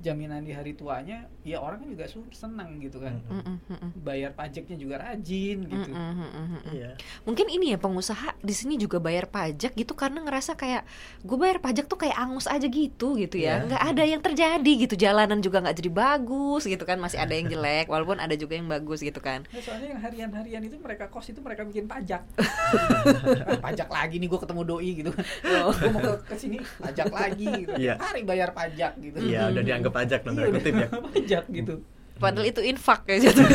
[0.00, 3.20] jaminan di hari tuanya ya orang kan juga senang gitu kan.
[3.28, 3.90] Mm-mm, mm-mm.
[4.00, 6.60] bayar pajaknya juga rajin gitu mm-mm, mm-mm.
[6.72, 6.90] Iya.
[7.28, 10.88] Mungkin ini ya pengusaha di sini juga bayar pajak gitu karena ngerasa kayak
[11.20, 13.60] gue bayar pajak tuh kayak angus aja gitu gitu ya.
[13.60, 13.68] Iya.
[13.68, 14.94] nggak ada yang terjadi gitu.
[14.96, 16.96] Jalanan juga nggak jadi bagus gitu kan.
[16.96, 19.44] Masih ada yang jelek walaupun ada juga yang bagus gitu kan.
[19.52, 22.24] Nah, soalnya yang harian-harian itu mereka kos itu mereka bikin pajak
[23.64, 25.12] pajak lagi nih gue ketemu doi gitu
[25.60, 25.74] Oh.
[25.74, 27.72] gue mau ke, sini pajak lagi gitu.
[27.74, 30.88] Tiap hari bayar pajak gitu Iya, udah dianggap pajak Iya, kutip ya.
[30.88, 31.74] pajak gitu
[32.16, 33.48] Padahal itu infak ya jatuh.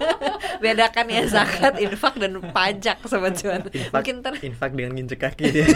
[0.62, 3.60] Bedakan ya zakat, infak dan pajak sobat cuan.
[3.66, 5.68] Infak, Mungkin ter infak dengan nginjek kaki dia.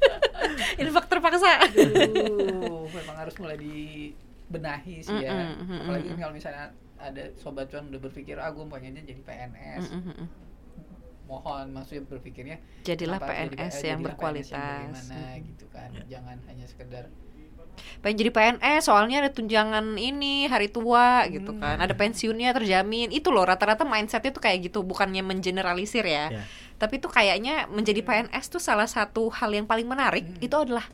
[0.80, 1.68] infak terpaksa.
[1.68, 8.36] Aduh, memang harus mulai dibenahi sih ya apalagi kalau misalnya ada sobat cuan udah berpikir
[8.36, 10.24] ah gue pengennya jadi PNS Mm,
[11.24, 14.56] mohon maksudnya berpikirnya Jadilah jadi- PNS eh, yang jadilah PNS berkualitas.
[14.56, 15.40] bagaimana Mm.
[15.46, 16.02] gitu kan Ya.
[16.08, 17.04] jangan hanya sekedar
[18.00, 21.60] pengen jadi PNS soalnya ada tunjangan ini hari tua gitu Hmm.
[21.60, 26.42] kan ada pensiunnya terjamin itu loh rata-rata mindsetnya tuh kayak gitu bukannya mengeneralisir ya Ya.
[26.76, 30.40] tapi tuh kayaknya menjadi PNS tuh salah satu hal yang paling menarik Hmm.
[30.40, 30.84] itu adalah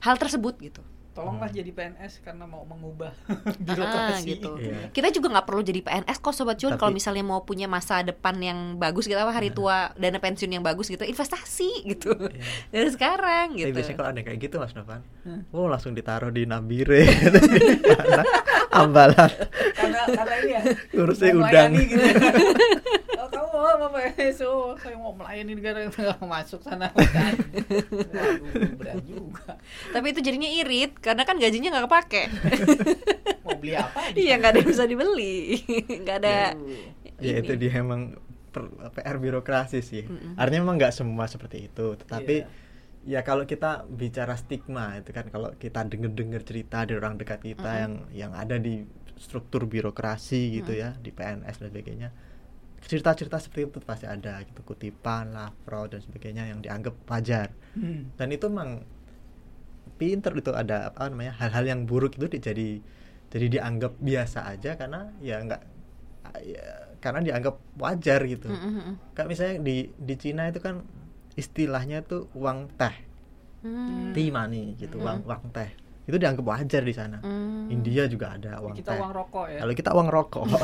[0.00, 0.80] hal tersebut gitu
[1.20, 1.58] tolonglah Hmm.
[1.58, 4.56] jadi PNS karena mau mengubah Ah, birokrasi gitu.
[4.56, 4.88] Iya.
[4.88, 8.00] kita juga nggak perlu jadi PNS kok sobat cuan Tapi- kalau misalnya mau punya masa
[8.00, 9.54] depan yang bagus gitu apa hari Nah.
[9.54, 12.40] tua dana pensiun yang bagus gitu investasi gitu Iya.
[12.72, 15.42] dari sekarang Tapi gitu biasanya kalau ada kayak gitu Mas Novan, Hmm.
[15.50, 17.04] oh langsung ditaruh di Nabire,
[18.72, 19.28] ambalan,
[19.74, 20.60] karena karena ini ya
[20.90, 21.70] ngurusnya udang.
[21.76, 21.98] gitu.
[23.60, 26.88] Oh, PNS oh saya mau melayani negara nggak mau masuk sana.
[26.96, 29.60] Waduh, berat juga
[29.92, 32.22] tapi itu jadinya irit karena kan gajinya nggak kepake
[33.44, 35.60] mau beli apa iya nggak ada yang bisa dibeli
[36.02, 36.36] nggak ada.
[37.20, 38.16] Ya itu dia emang
[38.50, 40.04] per- PR birokrasi sih.
[40.08, 40.40] Mm-mm.
[40.40, 42.48] Artinya emang nggak semua seperti itu, tetapi
[43.04, 43.20] Iya.
[43.20, 47.60] ya kalau kita bicara stigma itu kan kalau kita denger-denger cerita dari orang dekat kita
[47.70, 47.82] Mm-mm.
[47.84, 48.84] yang yang ada di
[49.20, 52.08] struktur birokrasi gitu ya di PNS dan sebagainya
[52.80, 58.10] cerita-cerita seperti itu pasti ada gitu kutipan lah fraud dan sebagainya yang dianggap wajar Hmm.
[58.18, 58.82] dan itu emang
[60.00, 62.68] pinter itu ada apa namanya hal-hal yang buruk itu di- jadi
[63.30, 65.62] jadi dianggap biasa aja karena ya nggak
[66.42, 66.64] ya,
[67.04, 68.94] karena dianggap wajar gitu Mm, mm, mm.
[69.14, 70.82] kayak misalnya di di Cina itu kan
[71.36, 72.96] istilahnya tuh uang teh
[73.60, 74.16] Hmm.
[74.16, 75.04] tea money gitu Mm.
[75.04, 75.70] uang uang teh
[76.10, 77.22] itu dianggap wajar di sana.
[77.22, 77.70] Hmm.
[77.70, 78.98] India juga ada uang kita teh.
[78.98, 79.58] uang rokok ya.
[79.62, 80.44] Kalau kita uang rokok.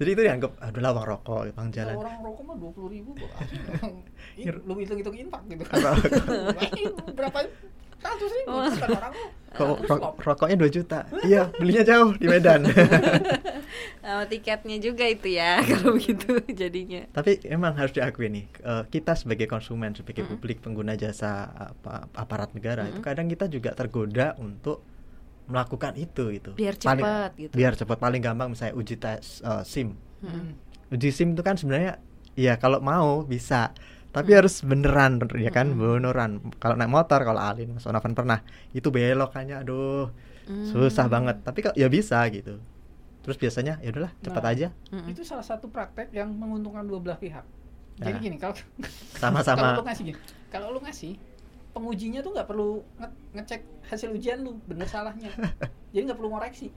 [0.00, 1.94] Jadi itu dianggap adalah uang rokok uang Kalau jalan.
[2.00, 3.30] orang rokok mah dua puluh ribu kok.
[4.68, 5.62] Lu hitung hitung infak gitu.
[7.12, 7.38] Berapa?
[8.02, 8.50] ratus ribu.
[8.50, 8.66] Oh.
[8.66, 9.12] orang
[9.52, 9.66] Kok.
[9.86, 11.04] Ro- rokoknya 2 juta.
[11.22, 12.64] Iya belinya jauh di Medan
[14.02, 19.14] Sama tiketnya juga itu ya kalau begitu jadinya tapi emang harus diakui nih eh, kita
[19.14, 20.42] sebagai konsumen sebagai Mm-mm.
[20.42, 23.06] publik pengguna jasa apa, aparat negara itu Mm-mm.
[23.06, 24.82] kadang kita juga tergoda untuk
[25.46, 29.62] melakukan itu itu biar Paling- cepat gitu biar cepat paling gampang misalnya uji tes eh,
[29.62, 30.54] SIM Mm.
[30.94, 31.98] uji SIM itu kan sebenarnya
[32.34, 33.70] ya kalau mau bisa
[34.12, 34.38] tapi Hmm.
[34.44, 35.78] harus beneran ya kan Hmm.
[35.98, 36.30] beneran
[36.60, 40.10] kalau naik motor kalau Alin Mas Onavan pernah itu belokannya aduh
[40.42, 40.66] Hmm.
[40.66, 42.58] susah banget tapi kok ya bisa gitu
[43.22, 44.52] terus biasanya ya udahlah cepat Nah.
[44.52, 44.68] aja
[45.06, 47.46] itu salah satu praktek yang menguntungkan dua belah pihak
[47.96, 48.20] jadi Nah.
[48.20, 48.54] gini kalau
[49.14, 50.18] sama-sama kalau lu ngasih gini
[50.48, 51.12] kalau lu ngasih
[51.70, 55.32] pengujinya tuh nggak perlu nge- ngecek hasil ujian lu bener salahnya
[55.92, 56.68] jadi nggak perlu ngoreksi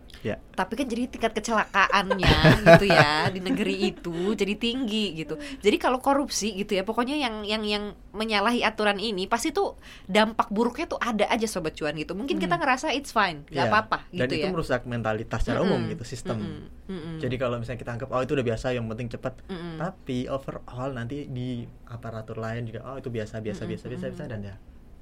[0.51, 2.31] tapi kan jadi tingkat kecelakaannya
[2.63, 7.43] gitu ya di negeri itu jadi tinggi gitu jadi kalau korupsi gitu ya pokoknya yang
[7.43, 9.75] yang yang menyalahi aturan ini pasti tuh
[10.05, 12.63] dampak buruknya tuh ada aja sobat cuan gitu mungkin kita Hmm.
[12.63, 13.71] ngerasa it's fine nggak Iya.
[13.71, 15.91] apa-apa dan gitu itu ya merusak mentalitas secara umum Mm-mm.
[15.91, 16.87] gitu sistem Mm-mm.
[16.87, 17.15] Mm-mm.
[17.19, 19.75] jadi kalau misalnya kita anggap oh itu udah biasa yang penting cepat Mm-mm.
[19.77, 24.23] tapi overall nanti di aparatur lain juga oh itu biasa biasa Mm-mm, biasa biasa biasa
[24.25, 24.55] dan ya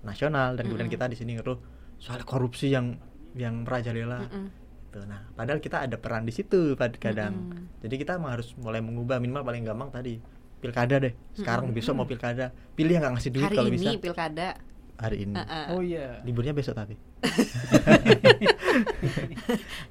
[0.04, 1.00] nasional dan kemudian Mm-mm.
[1.00, 1.60] kita di sini ngeluh
[1.98, 3.00] soal korupsi yang
[3.34, 4.46] yang merajalela Mm-mm.
[4.92, 5.00] gitu.
[5.08, 7.82] nah padahal kita ada peran di situ pada kadang Mm-mm.
[7.82, 10.20] jadi kita emang harus mulai mengubah minimal paling gampang tadi
[10.60, 11.80] pilkada deh sekarang Mm-mm.
[11.80, 14.48] besok mau pilkada pilih yang nggak ngasih duit hari kalau ini bisa pilkada
[14.94, 15.66] hari ini uh-uh.
[15.74, 16.96] oh iya liburnya besok tapi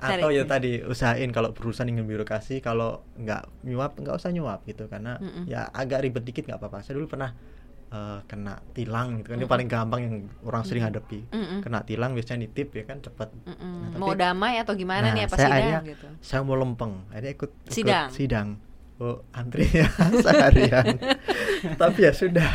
[0.06, 4.86] atau ya tadi usahain kalau perusahaan ingin birokrasi kalau nggak nyuap nggak usah nyuap gitu
[4.86, 5.44] karena Mm-mm.
[5.50, 7.34] ya agak ribet dikit nggak apa-apa saya dulu pernah
[7.92, 9.52] eh, kena tilang gitu kan ini Mm-mm.
[9.52, 11.60] paling gampang yang orang sering hadapi Mm-mm.
[11.60, 13.92] kena tilang biasanya nitip ya kan cepat Mm-mm.
[13.92, 16.92] Nah, mau damai atau gimana Nah, nih apa saya sidang akhirnya- gitu saya mau lempeng
[17.08, 18.08] akhirnya ikut, ikut Sidang.
[18.10, 18.48] sidang
[18.96, 19.86] oh antrinya
[20.24, 20.86] seharian
[21.80, 22.50] tapi ya sudah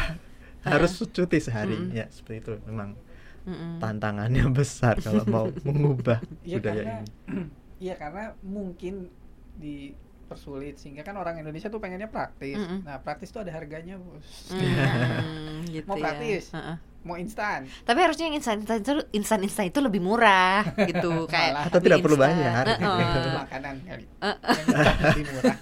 [0.63, 1.93] harus cuti sehari Mm-mm.
[1.93, 2.97] ya seperti itu memang
[3.43, 3.77] Mm-mm.
[3.77, 7.05] tantangannya besar kalau mau mengubah Iya budaya karena ini
[7.77, 9.13] Iya karena mungkin
[9.53, 9.93] di
[10.27, 12.55] persulit sehingga kan orang Indonesia tuh pengennya praktis.
[12.55, 12.83] Mm-mm.
[12.83, 14.51] Nah, praktis tuh ada harganya, Bos.
[14.51, 16.03] Hmm, gitu Mau ya.
[16.03, 16.51] praktis.
[16.51, 16.77] Heeh.
[17.01, 17.63] Mau instan.
[17.87, 21.63] Tapi harusnya yang instan instan itu instan instan itu lebih murah gitu kayak Malah.
[21.71, 22.67] Atau tidak perlu bayar.
[22.67, 22.99] Heeh.
[23.15, 24.05] Itu makanan kali.
[24.19, 25.55] Yang lebih murah.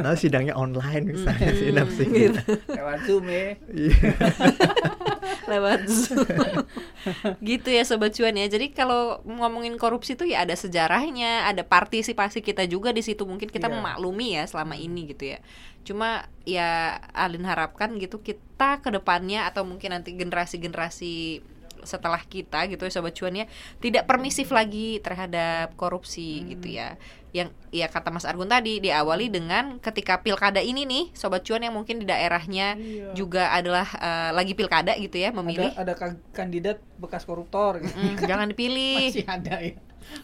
[0.00, 2.40] nah sidangnya online misalnya Hmm, sidang sih gitu.
[2.66, 3.60] Lewat Zoom ya.
[5.48, 6.26] Lewat Zoom.
[7.42, 8.46] gitu ya sobat cuan ya.
[8.46, 13.26] Jadi kalau ngomongin korupsi tuh ya ada sejarahnya, ada partisipasi kita juga di situ.
[13.26, 13.74] Mungkin kita Iya.
[13.74, 15.38] memaklumi ya selama ini gitu ya.
[15.82, 21.42] Cuma ya Alin harapkan gitu kita ke depannya atau mungkin nanti generasi-generasi
[21.82, 23.50] setelah kita gitu ya sobat cuan ya
[23.82, 26.46] tidak permisif lagi terhadap korupsi Hmm.
[26.54, 26.94] gitu ya
[27.32, 31.72] yang ya kata Mas Argun tadi diawali dengan ketika pilkada ini nih sobat cuan yang
[31.72, 33.16] mungkin di daerahnya Iya.
[33.16, 37.88] juga adalah eh, lagi pilkada gitu ya memilih Ada ada ka- kandidat bekas koruptor gitu.
[37.90, 39.76] Mm, jangan dipilih Masih ada ya.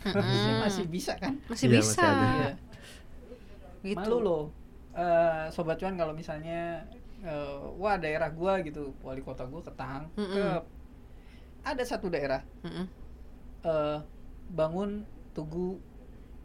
[0.05, 1.33] Harusnya masih bisa kan?
[1.47, 2.29] masih Iya, bisa masih ada.
[2.29, 2.51] Iya.
[3.87, 4.45] gitu Malu loh.
[4.93, 6.85] Eh, sobat cuan kalau misalnya
[7.19, 10.61] eh, wah daerah gua gitu, wali kota gua ketang ke Mm-mm.
[11.65, 12.85] ada satu daerah Mm-mm,
[13.65, 13.99] eh,
[14.51, 15.81] bangun tugu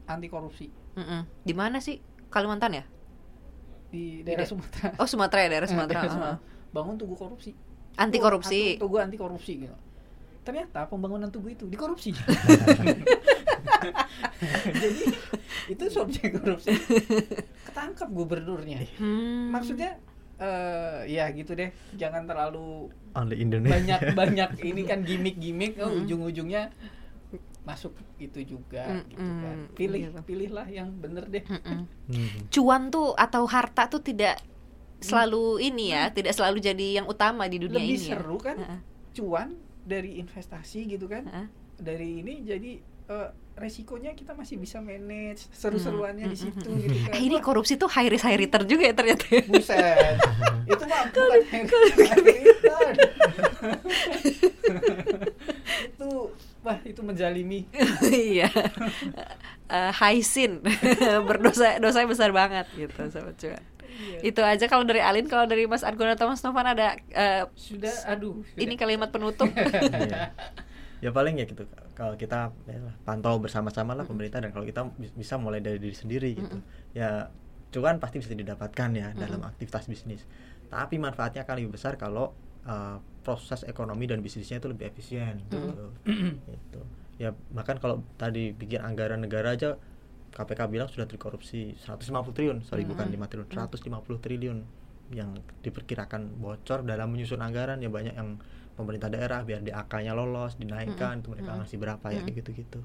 [0.05, 1.21] anti korupsi mm-mm.
[1.41, 2.83] di mana sih Kalimantan ya
[3.93, 4.97] di daerah Sumatera.
[4.97, 6.17] oh Sumatera ya daerah Sumatera Daerah uh-uh.
[6.17, 6.73] Sumatera.
[6.73, 7.51] Bangun tugu korupsi.
[7.93, 9.75] anti Tugu- korupsi Tugu anti korupsi gitu.
[10.41, 12.09] Ternyata pembangunan tugu itu dikorupsi.
[14.83, 15.03] Jadi
[15.69, 16.73] itu subjek korupsi.
[17.69, 18.81] Ketangkap gubernurnya.
[18.97, 19.53] Hmm.
[19.53, 20.01] Maksudnya
[20.41, 26.03] eh ya gitu deh, jangan terlalu banyak banyak ini kan gimmick-gimmick oh, Mm-mm.
[26.03, 26.73] ujung-ujungnya
[27.63, 29.55] masuk itu juga gitu kan.
[29.55, 30.19] Mm-mm, Pilih gitu.
[30.21, 31.43] pilihlah yang bener deh.
[31.43, 31.87] Mm-mm.
[32.03, 32.51] Hmm.
[32.51, 34.35] cuan tuh atau harta tuh tidak
[34.99, 38.15] selalu ini ya tidak selalu jadi yang utama di dunia Lebih ini ya.
[38.15, 38.79] seru kan Heeh,
[39.13, 41.23] cuan dari investasi gitu kan.
[41.23, 41.47] heeh.
[41.75, 42.71] Dari ini jadi
[43.05, 47.11] eh, resikonya kita masih bisa manage seru-seruannya di situ Mm, gitu kan.
[47.13, 49.43] Eh, ini korupsi tuh high risk high return juga ya ternyata ya.
[49.45, 50.15] buset.
[50.71, 51.39] itu mah bukan
[55.83, 56.09] itu
[56.63, 57.67] wah itu menjalimi.
[58.07, 58.49] Iya.
[59.65, 60.61] Eh, high sin
[61.29, 63.63] berdosa dosa besar banget gitu sobat cuan
[63.93, 64.25] Iya.
[64.25, 67.93] itu aja kalau dari Alin kalau dari Mas Argun atau Mas Novan ada eh, sudah
[68.09, 68.57] aduh sudah.
[68.57, 69.45] ini kalimat penutup?
[69.53, 70.33] Iya.
[70.97, 71.69] ya paling ya gitu.
[71.93, 75.93] Kalau kita ya pantau bersama-sama lah pemerintah dan kalau kita bis- bisa mulai dari diri
[75.93, 76.57] sendiri gitu.
[76.97, 77.29] Ya
[77.69, 79.51] cuan pasti bisa didapatkan ya dalam Mm-mm.
[79.53, 80.25] aktivitas bisnis.
[80.73, 82.33] Tapi manfaatnya akan lebih besar kalau
[82.67, 85.57] uh, proses ekonomi dan bisnisnya itu lebih efisien gitu.
[86.53, 86.81] Gitu.
[87.21, 89.77] ya bahkan kalau tadi bikin anggaran negara aja
[90.33, 92.57] KPK bilang sudah dikorupsi 150 triliun.
[92.65, 93.21] Sorry bukan Mm-mm.
[93.21, 94.57] 5 triliun 150 triliun
[95.13, 95.29] yang
[95.61, 97.77] diperkirakan bocor dalam menyusun anggaran.
[97.85, 98.41] Ya banyak yang
[98.73, 102.81] pemerintah daerah biar DAK-nya lolos dinaikkan itu mereka ngasih berapa ya kayak gitu-gitu.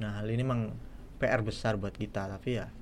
[0.00, 0.72] Nah hal ini memang
[1.20, 2.72] PR besar buat kita tapi ya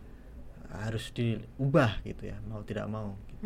[0.71, 3.43] harus diubah gitu ya mau tidak mau gitu.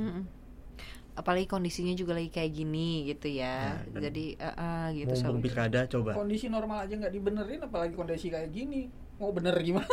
[1.20, 3.76] Apalagi kondisinya juga lagi kayak gini gitu ya.
[3.84, 5.44] Nah, jadi eh, eh, gitu cuan.
[5.44, 6.16] pilkada coba.
[6.16, 8.88] Kondisi normal aja nggak dibenerin apalagi kondisi kayak gini.
[9.20, 9.84] Mau bener gimana?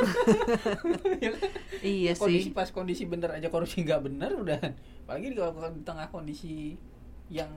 [1.20, 1.36] Ya
[1.84, 2.56] iya kondisi sih.
[2.56, 4.60] pas kondisi bener aja korupsi nggak bener udah.
[5.04, 6.80] Apalagi di, di tengah kondisi
[7.28, 7.52] yang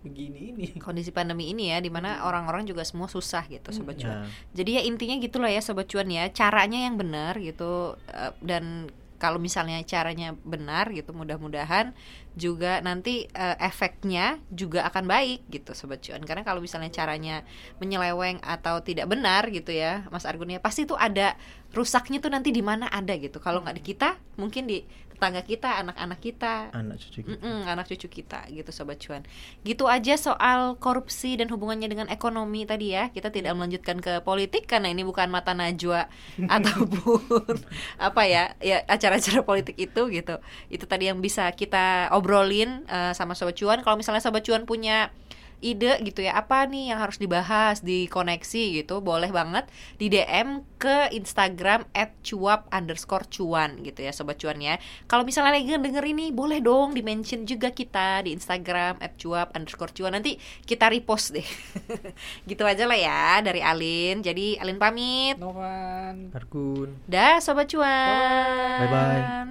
[0.00, 0.66] begini ini.
[0.80, 4.24] Kondisi pandemi ini ya di mana orang-orang juga semua susah gitu sobat cuan.
[4.24, 6.32] Nah, jadi ya intinya gitulah ya sobat cuan ya.
[6.32, 8.88] Caranya yang benar gitu eh, dan
[9.20, 11.92] kalau misalnya caranya benar gitu mudah-mudahan
[12.32, 16.24] juga nanti eh, efeknya juga akan baik gitu sobat cuan.
[16.24, 17.44] Karena kalau misalnya caranya
[17.78, 21.36] menyeleweng atau tidak benar gitu ya Mas Argun ya pasti itu ada
[21.76, 23.36] rusaknya tuh nanti di mana ada gitu.
[23.38, 24.82] Kalau nggak di kita mungkin di
[25.20, 26.72] tetangga kita anak-anak kita.
[26.72, 27.44] Anak cucu kita.
[27.44, 29.20] Mm-mm, anak cucu kita gitu sobat cuan.
[29.60, 33.12] Gitu aja soal korupsi dan hubungannya dengan ekonomi tadi ya.
[33.12, 36.08] Kita tidak melanjutkan ke politik karena ini bukan mata najwa
[36.56, 37.52] ataupun
[38.08, 40.40] apa ya ya acara-acara politik itu gitu.
[40.72, 43.84] Itu tadi yang bisa kita obrolin eh, sama sobat cuan.
[43.84, 45.12] Kalau misalnya sobat cuan punya
[45.60, 49.68] ide gitu ya apa nih yang harus dibahas di koneksi gitu boleh banget
[50.00, 51.84] di DM ke Instagram
[52.24, 54.80] @cuap underscore cuan gitu ya sobat cuan ya.
[55.04, 59.92] Kalau misalnya lagi denger ini boleh dong di mention juga kita di Instagram @cuap underscore
[59.92, 60.16] cuan.
[60.16, 61.44] Nanti kita repost deh.
[62.48, 64.24] Gitu aja lah ya dari Alin.
[64.24, 65.36] Jadi Alin pamit.
[65.36, 66.32] Novan.
[66.32, 66.96] Argun.
[67.04, 68.88] Dah sobat cuan.
[68.88, 69.50] Bye-bye.